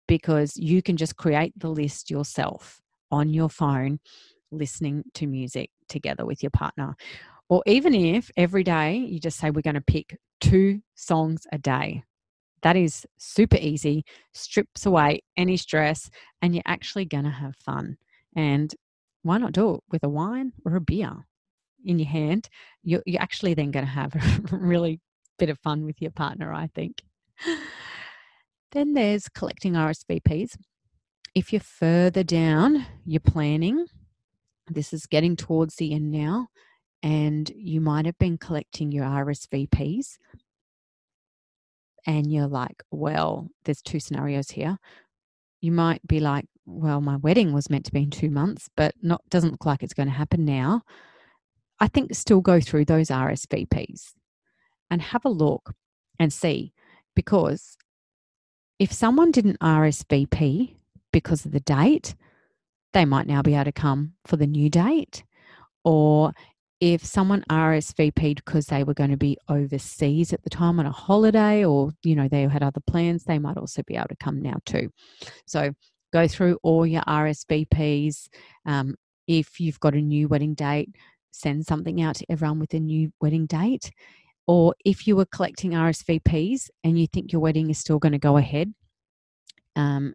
because 0.08 0.56
you 0.56 0.82
can 0.82 0.96
just 0.96 1.16
create 1.16 1.52
the 1.56 1.68
list 1.68 2.10
yourself 2.10 2.82
on 3.12 3.32
your 3.32 3.48
phone, 3.48 4.00
listening 4.50 5.04
to 5.14 5.26
music 5.26 5.70
together 5.88 6.26
with 6.26 6.42
your 6.42 6.50
partner. 6.50 6.96
Or 7.48 7.62
even 7.66 7.94
if 7.94 8.30
every 8.36 8.64
day 8.64 8.96
you 8.96 9.20
just 9.20 9.38
say, 9.38 9.50
we're 9.50 9.62
going 9.62 9.74
to 9.74 9.80
pick 9.80 10.18
two 10.40 10.80
songs 10.94 11.46
a 11.52 11.58
day. 11.58 12.02
That 12.62 12.76
is 12.76 13.06
super 13.18 13.56
easy, 13.56 14.04
strips 14.32 14.86
away 14.86 15.22
any 15.36 15.56
stress, 15.56 16.10
and 16.42 16.54
you're 16.54 16.62
actually 16.66 17.04
going 17.04 17.24
to 17.24 17.30
have 17.30 17.56
fun. 17.56 17.96
And 18.36 18.74
why 19.22 19.38
not 19.38 19.52
do 19.52 19.74
it 19.74 19.80
with 19.90 20.02
a 20.04 20.08
wine 20.08 20.52
or 20.64 20.76
a 20.76 20.80
beer? 20.80 21.26
In 21.84 21.98
your 21.98 22.08
hand, 22.08 22.48
you're, 22.82 23.02
you're 23.06 23.22
actually 23.22 23.54
then 23.54 23.70
going 23.70 23.84
to 23.84 23.90
have 23.90 24.14
a 24.14 24.56
really 24.56 25.00
bit 25.38 25.48
of 25.48 25.58
fun 25.58 25.84
with 25.84 26.00
your 26.00 26.10
partner, 26.10 26.52
I 26.52 26.68
think. 26.74 27.02
Then 28.72 28.94
there's 28.94 29.28
collecting 29.28 29.72
RSVPs. 29.72 30.56
If 31.34 31.52
you're 31.52 31.60
further 31.60 32.22
down 32.22 32.86
your 33.04 33.20
planning, 33.20 33.86
this 34.68 34.92
is 34.92 35.06
getting 35.06 35.36
towards 35.36 35.76
the 35.76 35.92
end 35.92 36.10
now, 36.10 36.48
and 37.02 37.50
you 37.56 37.80
might 37.80 38.06
have 38.06 38.18
been 38.18 38.38
collecting 38.38 38.92
your 38.92 39.04
RSVPs, 39.04 40.18
and 42.06 42.32
you're 42.32 42.46
like, 42.46 42.82
well, 42.90 43.48
there's 43.64 43.82
two 43.82 44.00
scenarios 44.00 44.50
here. 44.50 44.78
You 45.60 45.72
might 45.72 46.06
be 46.06 46.20
like, 46.20 46.46
well, 46.64 47.00
my 47.00 47.16
wedding 47.16 47.52
was 47.52 47.68
meant 47.68 47.84
to 47.86 47.92
be 47.92 48.02
in 48.02 48.10
two 48.10 48.30
months, 48.30 48.68
but 48.76 48.94
not 49.02 49.22
doesn't 49.28 49.50
look 49.50 49.66
like 49.66 49.82
it's 49.82 49.94
going 49.94 50.08
to 50.08 50.14
happen 50.14 50.44
now. 50.44 50.82
I 51.80 51.88
think 51.88 52.14
still 52.14 52.40
go 52.40 52.60
through 52.60 52.84
those 52.84 53.08
RSVPs 53.08 54.12
and 54.90 55.00
have 55.00 55.24
a 55.24 55.30
look 55.30 55.74
and 56.18 56.32
see 56.32 56.72
because 57.16 57.76
if 58.78 58.92
someone 58.92 59.30
didn't 59.30 59.58
RSVP 59.60 60.76
because 61.12 61.44
of 61.44 61.52
the 61.52 61.60
date, 61.60 62.14
they 62.92 63.04
might 63.04 63.26
now 63.26 63.42
be 63.42 63.54
able 63.54 63.64
to 63.64 63.72
come 63.72 64.14
for 64.26 64.36
the 64.36 64.46
new 64.46 64.68
date. 64.68 65.24
Or 65.84 66.32
if 66.80 67.04
someone 67.04 67.44
RSVP'd 67.50 68.44
because 68.44 68.66
they 68.66 68.84
were 68.84 68.94
going 68.94 69.10
to 69.10 69.16
be 69.16 69.36
overseas 69.48 70.32
at 70.32 70.42
the 70.42 70.50
time 70.50 70.80
on 70.80 70.86
a 70.86 70.92
holiday 70.92 71.64
or, 71.64 71.92
you 72.02 72.16
know, 72.16 72.28
they 72.28 72.42
had 72.42 72.62
other 72.62 72.80
plans, 72.86 73.24
they 73.24 73.38
might 73.38 73.58
also 73.58 73.82
be 73.86 73.96
able 73.96 74.08
to 74.08 74.16
come 74.16 74.40
now 74.40 74.56
too. 74.64 74.90
So 75.46 75.72
go 76.12 76.26
through 76.26 76.58
all 76.62 76.86
your 76.86 77.02
RSVPs. 77.02 78.28
Um, 78.64 78.96
if 79.26 79.60
you've 79.60 79.80
got 79.80 79.94
a 79.94 80.00
new 80.00 80.26
wedding 80.26 80.54
date, 80.54 80.90
send 81.30 81.66
something 81.66 82.00
out 82.00 82.16
to 82.16 82.26
everyone 82.28 82.58
with 82.58 82.74
a 82.74 82.80
new 82.80 83.12
wedding 83.20 83.46
date. 83.46 83.90
Or 84.46 84.74
if 84.84 85.06
you 85.06 85.16
were 85.16 85.26
collecting 85.26 85.72
RSVPs 85.72 86.70
and 86.82 86.98
you 86.98 87.06
think 87.06 87.32
your 87.32 87.40
wedding 87.40 87.70
is 87.70 87.78
still 87.78 87.98
going 87.98 88.12
to 88.12 88.18
go 88.18 88.36
ahead 88.36 88.74
um, 89.76 90.14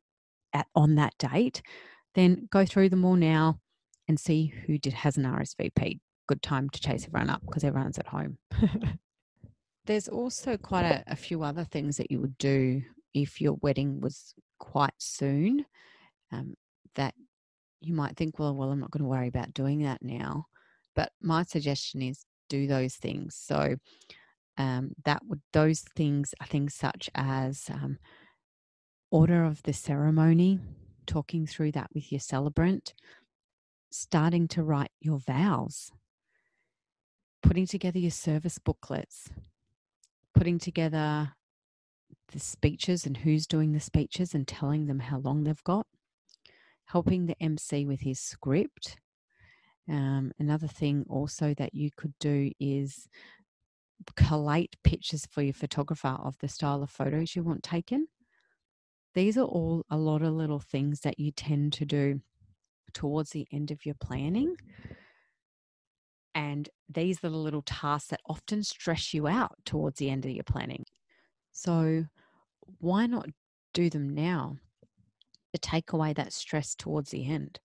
at, 0.53 0.67
on 0.75 0.95
that 0.95 1.13
date, 1.17 1.61
then 2.15 2.47
go 2.51 2.65
through 2.65 2.89
them 2.89 3.05
all 3.05 3.15
now 3.15 3.59
and 4.07 4.19
see 4.19 4.53
who 4.65 4.77
did 4.77 4.93
has 4.93 5.17
an 5.17 5.23
RSVP. 5.23 5.99
Good 6.27 6.41
time 6.41 6.69
to 6.71 6.79
chase 6.79 7.05
everyone 7.05 7.29
up 7.29 7.41
because 7.45 7.63
everyone's 7.63 7.99
at 7.99 8.07
home. 8.07 8.37
There's 9.85 10.07
also 10.07 10.57
quite 10.57 10.85
a, 10.85 11.03
a, 11.07 11.15
few 11.15 11.43
other 11.43 11.63
things 11.63 11.97
that 11.97 12.09
you 12.09 12.19
would 12.19 12.37
do 12.39 12.81
if 13.13 13.39
your 13.39 13.53
wedding 13.61 14.01
was 14.01 14.33
quite 14.59 14.95
soon. 14.97 15.65
Um, 16.31 16.55
that 16.95 17.13
you 17.81 17.93
might 17.93 18.17
think, 18.17 18.39
well, 18.39 18.55
well, 18.55 18.71
I'm 18.71 18.79
not 18.79 18.89
going 18.89 19.03
to 19.03 19.09
worry 19.09 19.27
about 19.27 19.53
doing 19.53 19.83
that 19.83 20.01
now. 20.01 20.47
But 20.95 21.11
my 21.21 21.43
suggestion 21.43 22.01
is 22.01 22.25
do 22.49 22.67
those 22.67 22.95
things. 22.95 23.35
So 23.35 23.75
um, 24.57 24.91
that 25.03 25.21
would 25.25 25.41
those 25.51 25.81
things 25.95 26.33
are 26.39 26.47
things 26.47 26.73
such 26.73 27.09
as 27.13 27.69
um, 27.69 27.97
order 29.11 29.43
of 29.43 29.63
the 29.63 29.73
ceremony, 29.73 30.59
talking 31.05 31.45
through 31.45 31.73
that 31.73 31.89
with 31.93 32.11
your 32.11 32.19
celebrant, 32.19 32.93
starting 33.91 34.47
to 34.49 34.63
write 34.63 34.91
your 35.01 35.19
vows, 35.19 35.91
putting 37.43 37.67
together 37.67 37.99
your 37.99 38.11
service 38.11 38.57
booklets, 38.57 39.29
putting 40.33 40.59
together 40.59 41.33
the 42.31 42.39
speeches 42.39 43.05
and 43.05 43.17
who's 43.17 43.45
doing 43.45 43.71
the 43.71 43.79
speeches 43.79 44.33
and 44.33 44.47
telling 44.47 44.87
them 44.87 44.99
how 44.99 45.19
long 45.19 45.43
they've 45.43 45.63
got, 45.63 45.85
helping 46.85 47.25
the 47.25 47.35
MC 47.41 47.85
with 47.85 48.01
his 48.01 48.19
script. 48.19 48.97
Um, 49.87 50.31
another 50.39 50.67
thing 50.67 51.05
also 51.09 51.53
that 51.55 51.73
you 51.73 51.91
could 51.95 52.13
do 52.19 52.51
is 52.59 53.07
collate 54.15 54.75
pictures 54.83 55.25
for 55.25 55.41
your 55.41 55.53
photographer 55.53 56.17
of 56.23 56.37
the 56.39 56.47
style 56.47 56.83
of 56.83 56.89
photos 56.89 57.35
you 57.35 57.43
want 57.43 57.63
taken. 57.63 58.07
These 59.13 59.37
are 59.37 59.45
all 59.45 59.85
a 59.89 59.97
lot 59.97 60.21
of 60.21 60.33
little 60.33 60.59
things 60.59 61.01
that 61.01 61.19
you 61.19 61.31
tend 61.31 61.73
to 61.73 61.85
do 61.85 62.21
towards 62.93 63.31
the 63.31 63.47
end 63.51 63.71
of 63.71 63.85
your 63.85 63.95
planning. 63.95 64.55
And 66.33 66.69
these 66.89 67.23
are 67.23 67.29
the 67.29 67.37
little 67.37 67.61
tasks 67.61 68.09
that 68.09 68.19
often 68.27 68.63
stress 68.63 69.13
you 69.13 69.27
out 69.27 69.55
towards 69.63 69.99
the 69.99 70.09
end 70.09 70.25
of 70.25 70.31
your 70.31 70.43
planning. 70.43 70.85
So, 71.53 72.05
why 72.79 73.05
not 73.05 73.27
do 73.73 73.89
them 73.89 74.09
now 74.09 74.57
to 75.53 75.59
take 75.59 75.93
away 75.93 76.11
that 76.13 76.33
stress 76.33 76.75
towards 76.75 77.11
the 77.11 77.25
end? 77.25 77.59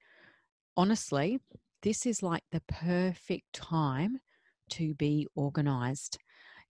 Honestly, 0.76 1.40
this 1.82 2.06
is 2.06 2.22
like 2.22 2.44
the 2.52 2.62
perfect 2.68 3.52
time 3.52 4.20
to 4.70 4.94
be 4.94 5.26
organized. 5.34 6.18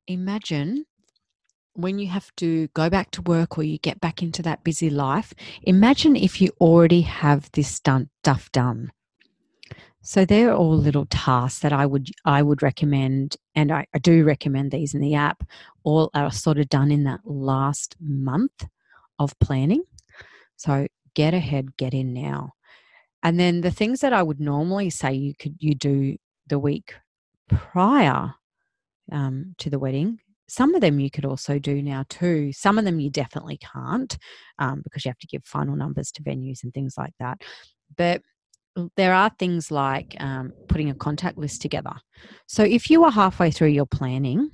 Imagine 0.07 0.85
when 1.75 1.99
you 1.99 2.09
have 2.09 2.35
to 2.37 2.69
go 2.69 2.91
back 2.91 3.11
to 3.13 3.23
work 3.23 3.57
or 3.59 3.63
you 3.63 3.79
get 3.79 4.01
back 4.01 4.23
into 4.23 4.43
that 4.43 4.65
busy 4.65 4.91
life, 4.91 5.33
imagine 5.63 6.17
if 6.17 6.41
you 6.41 6.51
already 6.61 7.03
have 7.03 7.51
this 7.53 7.69
stuff 7.69 8.51
done. 8.53 8.91
So 10.03 10.25
they're 10.25 10.55
all 10.55 10.77
little 10.77 11.07
tasks 11.07 11.61
that 11.61 11.73
I 11.73 11.85
would 11.85 12.09
I 12.25 12.43
would 12.43 12.63
recommend, 12.63 13.37
and 13.55 13.71
I, 13.71 13.87
I 13.95 13.99
do 13.99 14.25
recommend 14.25 14.71
these 14.71 14.95
in 14.95 15.01
the 15.01 15.15
app. 15.15 15.45
All 15.85 16.11
are 16.15 16.31
sort 16.31 16.59
of 16.59 16.71
done 16.71 16.91
in 16.91 17.05
that 17.05 17.21
last 17.25 17.97
month 18.01 18.67
of 19.19 19.39
planning. 19.41 19.83
So 20.57 20.87
get 21.15 21.35
ahead, 21.35 21.77
get 21.77 21.93
in 21.93 22.15
now. 22.15 22.55
And 23.23 23.39
then 23.39 23.61
the 23.61 23.71
things 23.71 24.01
that 24.01 24.13
I 24.13 24.23
would 24.23 24.41
normally 24.41 24.91
say 24.91 25.13
you 25.13 25.35
could 25.35 25.57
you 25.59 25.75
do 25.75 26.17
the 26.47 26.59
week 26.59 26.95
prior 27.49 28.35
um, 29.13 29.55
to 29.59 29.71
the 29.71 29.79
wedding. 29.79 30.19
Some 30.49 30.75
of 30.75 30.81
them 30.81 30.99
you 30.99 31.11
could 31.11 31.25
also 31.25 31.59
do 31.59 31.81
now 31.81 32.05
too. 32.09 32.53
Some 32.53 32.79
of 32.79 32.85
them 32.85 32.99
you 32.99 33.11
definitely 33.11 33.59
can't 33.59 34.17
um, 34.59 34.81
because 34.83 35.05
you 35.05 35.11
have 35.11 35.19
to 35.19 35.27
give 35.27 35.45
final 35.45 35.77
numbers 35.77 36.11
to 36.13 36.23
venues 36.23 36.65
and 36.65 36.75
things 36.75 36.95
like 36.99 37.13
that. 37.21 37.41
But 37.97 38.23
there 38.97 39.15
are 39.15 39.31
things 39.39 39.71
like 39.71 40.17
um, 40.21 40.53
putting 40.69 40.91
a 40.91 40.95
contact 40.95 41.39
list 41.39 41.63
together. 41.63 41.93
So 42.47 42.63
if 42.63 42.91
you 42.91 43.05
are 43.05 43.11
halfway 43.11 43.51
through 43.51 43.69
your 43.69 43.87
planning, 43.87 44.51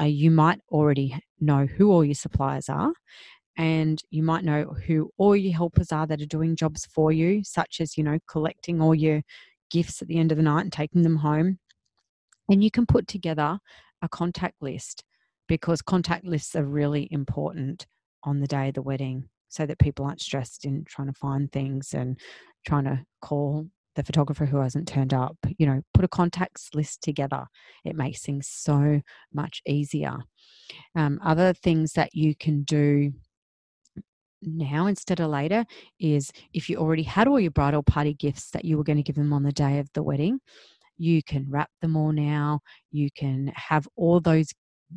uh, 0.00 0.04
you 0.04 0.30
might 0.30 0.60
already 0.70 1.18
know 1.40 1.66
who 1.66 1.90
all 1.90 2.04
your 2.04 2.14
suppliers 2.14 2.68
are 2.68 2.92
and 3.56 4.02
you 4.10 4.22
might 4.22 4.44
know 4.44 4.64
who 4.86 5.10
all 5.16 5.34
your 5.34 5.54
helpers 5.54 5.92
are 5.92 6.06
that 6.06 6.20
are 6.20 6.26
doing 6.26 6.56
jobs 6.56 6.86
for 6.86 7.12
you 7.12 7.42
such 7.44 7.80
as 7.80 7.96
you 7.96 8.04
know 8.04 8.18
collecting 8.28 8.80
all 8.80 8.94
your 8.94 9.22
gifts 9.70 10.02
at 10.02 10.08
the 10.08 10.18
end 10.18 10.30
of 10.30 10.38
the 10.38 10.44
night 10.44 10.62
and 10.62 10.72
taking 10.72 11.02
them 11.02 11.16
home 11.16 11.58
and 12.50 12.62
you 12.62 12.70
can 12.70 12.86
put 12.86 13.06
together 13.08 13.58
a 14.02 14.08
contact 14.08 14.54
list 14.60 15.04
because 15.48 15.82
contact 15.82 16.24
lists 16.24 16.54
are 16.54 16.64
really 16.64 17.08
important 17.10 17.86
on 18.24 18.40
the 18.40 18.46
day 18.46 18.68
of 18.68 18.74
the 18.74 18.82
wedding 18.82 19.28
so 19.48 19.64
that 19.66 19.78
people 19.78 20.04
aren't 20.04 20.20
stressed 20.20 20.64
in 20.64 20.84
trying 20.86 21.08
to 21.08 21.18
find 21.18 21.50
things 21.50 21.94
and 21.94 22.18
trying 22.66 22.84
to 22.84 23.00
call 23.22 23.66
the 23.94 24.02
photographer 24.02 24.44
who 24.44 24.58
hasn't 24.58 24.88
turned 24.88 25.14
up. 25.14 25.36
You 25.58 25.66
know, 25.66 25.82
put 25.94 26.04
a 26.04 26.08
contacts 26.08 26.68
list 26.74 27.02
together. 27.02 27.46
It 27.84 27.96
makes 27.96 28.22
things 28.22 28.48
so 28.48 29.00
much 29.32 29.62
easier. 29.66 30.16
Um, 30.94 31.18
other 31.24 31.52
things 31.52 31.92
that 31.92 32.10
you 32.14 32.34
can 32.34 32.64
do 32.64 33.12
now 34.46 34.86
instead 34.86 35.20
of 35.20 35.30
later 35.30 35.64
is 36.00 36.32
if 36.52 36.70
you 36.70 36.78
already 36.78 37.02
had 37.02 37.28
all 37.28 37.40
your 37.40 37.50
bridal 37.50 37.82
party 37.82 38.14
gifts 38.14 38.50
that 38.52 38.64
you 38.64 38.78
were 38.78 38.84
going 38.84 38.96
to 38.96 39.02
give 39.02 39.16
them 39.16 39.32
on 39.32 39.42
the 39.42 39.52
day 39.52 39.78
of 39.78 39.88
the 39.92 40.02
wedding, 40.02 40.40
you 40.96 41.22
can 41.22 41.46
wrap 41.48 41.70
them 41.82 41.96
all 41.96 42.12
now. 42.12 42.60
You 42.90 43.08
can 43.14 43.52
have 43.54 43.86
all 43.96 44.20
those 44.20 44.48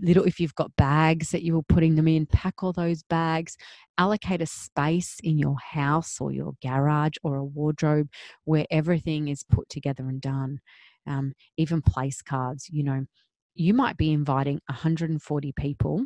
little, 0.01 0.23
if 0.23 0.39
you've 0.39 0.55
got 0.55 0.75
bags 0.75 1.31
that 1.31 1.41
you 1.41 1.55
were 1.55 1.63
putting 1.63 1.95
them 1.95 2.07
in, 2.07 2.25
pack 2.25 2.63
all 2.63 2.71
those 2.71 3.03
bags, 3.03 3.57
allocate 3.97 4.41
a 4.41 4.45
space 4.45 5.17
in 5.23 5.37
your 5.37 5.57
house 5.59 6.17
or 6.21 6.31
your 6.31 6.53
garage 6.61 7.15
or 7.23 7.35
a 7.35 7.43
wardrobe 7.43 8.07
where 8.45 8.65
everything 8.69 9.27
is 9.27 9.43
put 9.43 9.67
together 9.69 10.07
and 10.07 10.21
done. 10.21 10.59
Um, 11.07 11.33
even 11.57 11.81
place 11.81 12.21
cards, 12.21 12.67
you 12.69 12.83
know, 12.83 13.05
you 13.55 13.73
might 13.73 13.97
be 13.97 14.13
inviting 14.13 14.61
140 14.67 15.51
people 15.53 16.05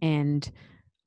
and 0.00 0.50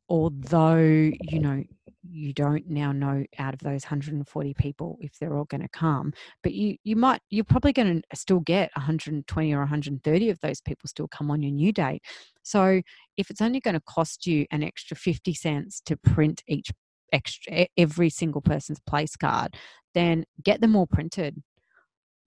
although 0.10 0.78
you 0.78 1.40
know 1.40 1.64
you 2.08 2.34
don't 2.34 2.68
now 2.70 2.92
know 2.92 3.24
out 3.40 3.54
of 3.54 3.60
those 3.62 3.84
140 3.84 4.54
people 4.54 4.98
if 5.02 5.18
they're 5.18 5.36
all 5.36 5.46
going 5.46 5.62
to 5.62 5.70
come 5.70 6.14
but 6.44 6.54
you 6.54 6.78
you 6.84 6.96
might 6.96 7.20
you're 7.30 7.44
probably 7.44 7.74
going 7.74 8.02
to 8.02 8.18
still 8.18 8.40
get 8.40 8.70
120 8.76 9.54
or 9.54 9.60
130 9.60 10.30
of 10.30 10.40
those 10.42 10.62
people 10.62 10.88
still 10.88 11.08
come 11.08 11.32
on 11.32 11.42
your 11.42 11.52
new 11.52 11.72
date. 11.72 12.02
So 12.44 12.82
if 13.18 13.30
it's 13.32 13.42
only 13.42 13.60
going 13.60 13.74
to 13.74 13.82
cost 13.82 14.28
you 14.28 14.46
an 14.52 14.64
extra 14.64 14.96
50 14.96 15.34
cents 15.34 15.82
to 15.86 15.98
print 15.98 16.44
each 16.48 16.72
extra 17.12 17.68
every 17.78 18.10
single 18.10 18.42
person's 18.42 18.80
place 18.88 19.16
card 19.16 19.56
then 19.94 20.26
get 20.44 20.62
them 20.62 20.76
all 20.76 20.88
printed. 20.88 21.42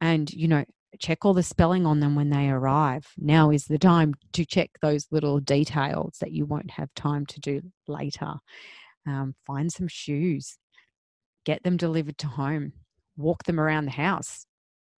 And 0.00 0.32
you 0.32 0.48
know 0.48 0.64
check 0.98 1.24
all 1.24 1.34
the 1.34 1.42
spelling 1.42 1.86
on 1.86 2.00
them 2.00 2.14
when 2.14 2.30
they 2.30 2.48
arrive. 2.48 3.06
Now 3.16 3.50
is 3.50 3.66
the 3.66 3.78
time 3.78 4.14
to 4.32 4.44
check 4.44 4.70
those 4.80 5.06
little 5.10 5.40
details 5.40 6.18
that 6.20 6.32
you 6.32 6.46
won't 6.46 6.70
have 6.70 6.92
time 6.94 7.26
to 7.26 7.40
do 7.40 7.60
later. 7.86 8.34
Um, 9.06 9.34
find 9.46 9.72
some 9.72 9.88
shoes, 9.88 10.58
get 11.44 11.62
them 11.62 11.76
delivered 11.76 12.18
to 12.18 12.26
home, 12.26 12.72
walk 13.16 13.44
them 13.44 13.60
around 13.60 13.86
the 13.86 13.92
house 13.92 14.46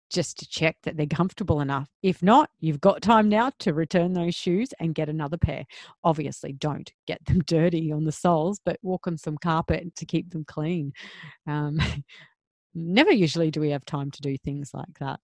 just 0.10 0.40
to 0.40 0.48
check 0.48 0.76
that 0.84 0.98
they're 0.98 1.06
comfortable 1.06 1.62
enough. 1.62 1.88
If 2.02 2.24
not, 2.24 2.50
you've 2.60 2.82
got 2.82 3.02
time 3.02 3.30
now 3.30 3.52
to 3.60 3.74
return 3.74 4.14
those 4.14 4.36
shoes 4.36 4.70
and 4.80 4.96
get 4.96 5.10
another 5.10 5.38
pair. 5.38 5.66
Obviously, 6.04 6.54
don't 6.54 6.92
get 7.06 7.24
them 7.26 7.40
dirty 7.46 7.92
on 7.92 8.06
the 8.06 8.12
soles, 8.12 8.60
but 8.64 8.80
walk 8.82 9.08
on 9.08 9.18
some 9.18 9.38
carpet 9.38 9.96
to 9.96 10.06
keep 10.06 10.32
them 10.32 10.46
clean. 10.46 10.94
Um, 11.48 11.80
never 12.74 13.12
usually 13.12 13.52
do 13.52 13.60
we 13.60 13.72
have 13.72 13.86
time 13.86 14.12
to 14.12 14.22
do 14.22 14.38
things 14.38 14.72
like 14.74 15.00
that. 15.00 15.20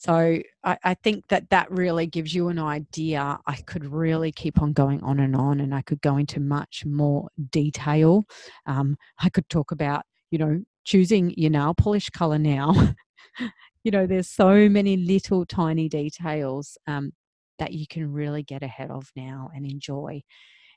So 0.00 0.40
I, 0.64 0.78
I, 0.82 0.94
think 0.94 1.28
that 1.28 1.50
that 1.50 1.70
really 1.70 2.06
gives 2.06 2.34
you 2.34 2.48
an 2.48 2.58
idea. 2.58 3.38
I 3.46 3.56
could 3.56 3.84
really 3.84 4.32
keep 4.32 4.62
on 4.62 4.72
going 4.72 5.02
on 5.02 5.20
and 5.20 5.36
on, 5.36 5.60
and 5.60 5.74
I 5.74 5.82
could 5.82 6.00
go 6.00 6.16
into 6.16 6.40
much 6.40 6.86
more 6.86 7.28
detail. 7.50 8.24
Um, 8.64 8.96
I 9.18 9.28
could 9.28 9.46
talk 9.50 9.72
about, 9.72 10.06
you 10.30 10.38
know, 10.38 10.62
choosing 10.84 11.34
your 11.36 11.50
nail 11.50 11.74
polish 11.74 12.08
color 12.08 12.38
now. 12.38 12.94
you 13.84 13.90
know, 13.90 14.06
there's 14.06 14.30
so 14.30 14.70
many 14.70 14.96
little 14.96 15.44
tiny 15.44 15.86
details 15.86 16.78
um, 16.86 17.12
that 17.58 17.74
you 17.74 17.86
can 17.86 18.10
really 18.10 18.42
get 18.42 18.62
ahead 18.62 18.90
of 18.90 19.10
now 19.14 19.50
and 19.54 19.70
enjoy. 19.70 20.22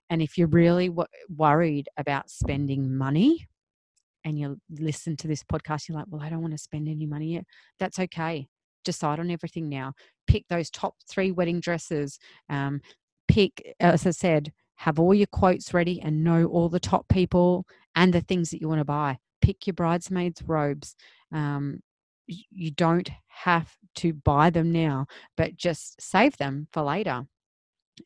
And 0.09 0.21
if 0.21 0.37
you're 0.37 0.49
really 0.49 0.89
w- 0.89 1.07
worried 1.33 1.87
about 1.95 2.29
spending 2.29 2.93
money, 2.97 3.47
and 4.25 4.37
you 4.37 4.59
listen 4.69 5.15
to 5.17 5.29
this 5.29 5.43
podcast, 5.43 5.87
you're 5.87 5.97
like, 5.97 6.07
well, 6.09 6.21
I 6.21 6.29
don't 6.29 6.41
want 6.41 6.53
to 6.53 6.57
spend 6.57 6.89
any 6.89 7.05
money 7.05 7.35
yet. 7.35 7.45
That's 7.79 7.99
okay 7.99 8.49
decide 8.83 9.19
on 9.19 9.31
everything 9.31 9.69
now. 9.69 9.93
Pick 10.27 10.47
those 10.47 10.69
top 10.69 10.95
three 11.07 11.31
wedding 11.31 11.59
dresses. 11.59 12.19
Um, 12.49 12.81
pick, 13.27 13.75
as 13.79 14.05
I 14.05 14.11
said, 14.11 14.51
have 14.75 14.99
all 14.99 15.13
your 15.13 15.27
quotes 15.27 15.73
ready 15.73 16.01
and 16.01 16.23
know 16.23 16.45
all 16.45 16.69
the 16.69 16.79
top 16.79 17.07
people 17.07 17.65
and 17.95 18.13
the 18.13 18.21
things 18.21 18.49
that 18.49 18.61
you 18.61 18.67
want 18.67 18.79
to 18.79 18.85
buy. 18.85 19.17
Pick 19.41 19.67
your 19.67 19.73
bridesmaids' 19.73 20.41
robes. 20.45 20.95
Um, 21.31 21.81
you 22.27 22.71
don't 22.71 23.09
have 23.27 23.75
to 23.95 24.13
buy 24.13 24.49
them 24.49 24.71
now, 24.71 25.07
but 25.35 25.57
just 25.57 26.01
save 26.01 26.37
them 26.37 26.67
for 26.71 26.81
later. 26.81 27.25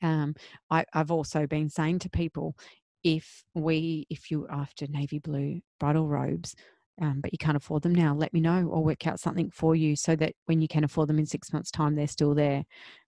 Um, 0.01 0.35
I, 0.69 0.85
I've 0.93 1.11
also 1.11 1.47
been 1.47 1.69
saying 1.69 1.99
to 1.99 2.09
people, 2.09 2.57
if 3.03 3.43
we, 3.53 4.05
if 4.09 4.31
you're 4.31 4.51
after 4.51 4.87
navy 4.87 5.19
blue 5.19 5.61
bridal 5.79 6.07
robes, 6.07 6.55
um, 7.01 7.21
but 7.21 7.31
you 7.31 7.37
can't 7.37 7.57
afford 7.57 7.83
them 7.83 7.93
now, 7.93 8.15
let 8.15 8.33
me 8.33 8.39
know 8.39 8.67
or 8.67 8.83
work 8.83 9.05
out 9.05 9.19
something 9.19 9.51
for 9.51 9.75
you 9.75 9.95
so 9.95 10.15
that 10.15 10.33
when 10.45 10.61
you 10.61 10.67
can 10.67 10.83
afford 10.83 11.09
them 11.09 11.19
in 11.19 11.25
six 11.25 11.53
months' 11.53 11.71
time, 11.71 11.95
they're 11.95 12.07
still 12.07 12.33
there 12.33 12.63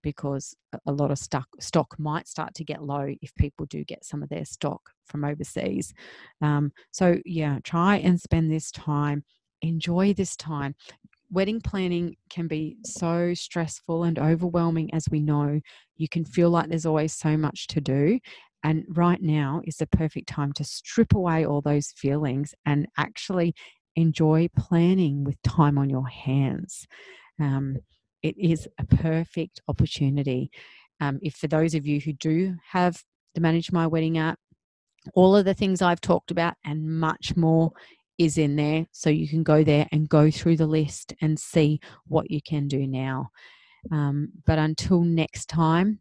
because 0.04 0.56
a 0.86 0.91
lot 0.91 1.12
of 1.12 1.17
stock, 1.17 1.47
stock 1.60 1.95
might 1.97 2.28
start 2.28 2.54
to 2.56 2.63
get 2.65 2.84
low 2.84 3.13
if 3.21 3.34
people 3.36 3.65
do 3.65 3.84
get 3.86 4.04
some 4.04 4.21
of 4.21 4.30
their 4.30 4.45
stock 4.45 4.82
from 5.06 5.23
overseas. 5.23 5.93
Um, 6.41 6.71
so, 6.91 7.17
yeah, 7.26 7.60
try 7.63 7.97
and 7.97 8.19
spend 8.19 8.52
this 8.52 8.71
time, 8.71 9.23
enjoy 9.62 10.13
this 10.13 10.36
time. 10.36 10.76
Wedding 11.30 11.62
planning 11.62 12.15
can 12.30 12.47
be 12.47 12.78
so 12.84 13.34
stressful 13.34 14.04
and 14.04 14.19
overwhelming, 14.19 14.93
as 14.93 15.08
we 15.10 15.21
know. 15.21 15.60
You 15.95 16.10
can 16.10 16.26
feel 16.26 16.50
like 16.50 16.69
there's 16.69 16.86
always 16.86 17.13
so 17.13 17.38
much 17.38 17.67
to 17.67 17.82
do. 17.82 18.19
And 18.63 18.86
right 18.89 19.21
now 19.21 19.62
is 19.65 19.78
the 19.78 19.88
perfect 19.88 20.28
time 20.28 20.52
to 20.54 20.63
strip 20.63 21.13
away 21.13 21.45
all 21.45 21.62
those 21.62 21.91
feelings 21.95 22.54
and 22.65 22.88
actually 22.97 23.54
enjoy 23.97 24.47
planning 24.57 25.23
with 25.25 25.41
time 25.41 25.77
on 25.77 25.89
your 25.89 26.07
hands. 26.07 26.88
Um, 27.39 27.77
it 28.23 28.38
is 28.38 28.67
a 28.79 28.86
perfect 28.86 29.60
opportunity. 29.67 30.51
Um, 31.01 31.19
if 31.21 31.36
for 31.36 31.47
those 31.47 31.75
of 31.75 31.86
you 31.86 31.99
who 31.99 32.13
do 32.13 32.55
have 32.71 33.03
the 33.36 33.41
Manage 33.41 33.71
My 33.71 33.88
Wedding 33.88 34.17
app, 34.17 34.39
all 35.13 35.36
of 35.36 35.45
the 35.45 35.53
things 35.53 35.81
I've 35.81 36.01
talked 36.01 36.31
about 36.31 36.55
and 36.63 36.99
much 36.99 37.36
more 37.36 37.71
is 38.17 38.38
in 38.38 38.55
there. 38.55 38.86
So 38.91 39.10
you 39.10 39.27
can 39.27 39.43
go 39.43 39.63
there 39.63 39.88
and 39.91 40.10
go 40.10 40.31
through 40.31 40.57
the 40.57 40.67
list 40.67 41.13
and 41.21 41.39
see 41.39 41.79
what 42.07 42.31
you 42.31 42.41
can 42.41 42.67
do 42.67 42.88
now. 42.88 43.29
Um, 43.91 44.29
but 44.45 44.60
until 44.60 45.01
next 45.01 45.47
time, 45.47 45.99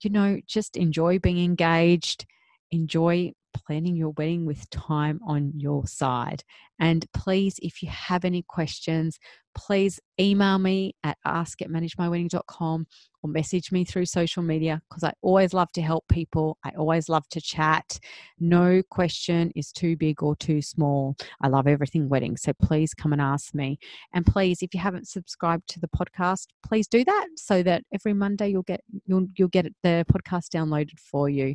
you 0.00 0.10
know, 0.10 0.40
just 0.46 0.76
enjoy 0.76 1.18
being 1.18 1.42
engaged, 1.42 2.26
enjoy 2.70 3.32
planning 3.54 3.96
your 3.96 4.10
wedding 4.10 4.46
with 4.46 4.68
time 4.70 5.20
on 5.26 5.52
your 5.56 5.86
side. 5.86 6.42
And 6.78 7.06
please, 7.12 7.58
if 7.62 7.82
you 7.82 7.88
have 7.88 8.24
any 8.24 8.42
questions, 8.42 9.18
please 9.54 10.00
email 10.18 10.58
me 10.58 10.94
at 11.04 11.18
ask 11.24 11.60
at 11.62 11.68
managemywedding.com 11.68 12.86
or 13.22 13.30
message 13.30 13.70
me 13.70 13.84
through 13.84 14.06
social 14.06 14.42
media 14.42 14.82
because 14.88 15.04
I 15.04 15.12
always 15.22 15.52
love 15.52 15.70
to 15.72 15.82
help 15.82 16.08
people. 16.08 16.58
I 16.64 16.70
always 16.76 17.08
love 17.08 17.28
to 17.30 17.40
chat. 17.40 17.98
No 18.40 18.82
question 18.90 19.52
is 19.54 19.70
too 19.70 19.96
big 19.96 20.22
or 20.22 20.34
too 20.36 20.60
small. 20.62 21.16
I 21.40 21.48
love 21.48 21.66
everything 21.66 22.08
wedding. 22.08 22.36
So 22.36 22.52
please 22.54 22.94
come 22.94 23.12
and 23.12 23.22
ask 23.22 23.54
me. 23.54 23.78
And 24.12 24.26
please, 24.26 24.62
if 24.62 24.74
you 24.74 24.80
haven't 24.80 25.08
subscribed 25.08 25.68
to 25.68 25.80
the 25.80 25.88
podcast, 25.88 26.46
please 26.66 26.88
do 26.88 27.04
that 27.04 27.26
so 27.36 27.62
that 27.62 27.84
every 27.94 28.14
Monday 28.14 28.48
you'll 28.48 28.62
get 28.62 28.80
you'll 29.06 29.28
you'll 29.36 29.48
get 29.48 29.66
the 29.82 30.04
podcast 30.12 30.48
downloaded 30.48 30.98
for 30.98 31.28
you. 31.28 31.54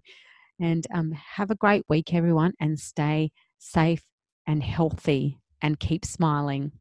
And 0.60 0.88
um, 0.94 1.12
have 1.12 1.52
a 1.52 1.56
great 1.56 1.86
week, 1.88 2.14
everyone, 2.14 2.54
and 2.60 2.80
stay 2.80 3.32
safe 3.60 4.04
and 4.46 4.64
healthy 4.64 5.40
and 5.62 5.80
keep 5.80 6.06
smiling. 6.06 6.72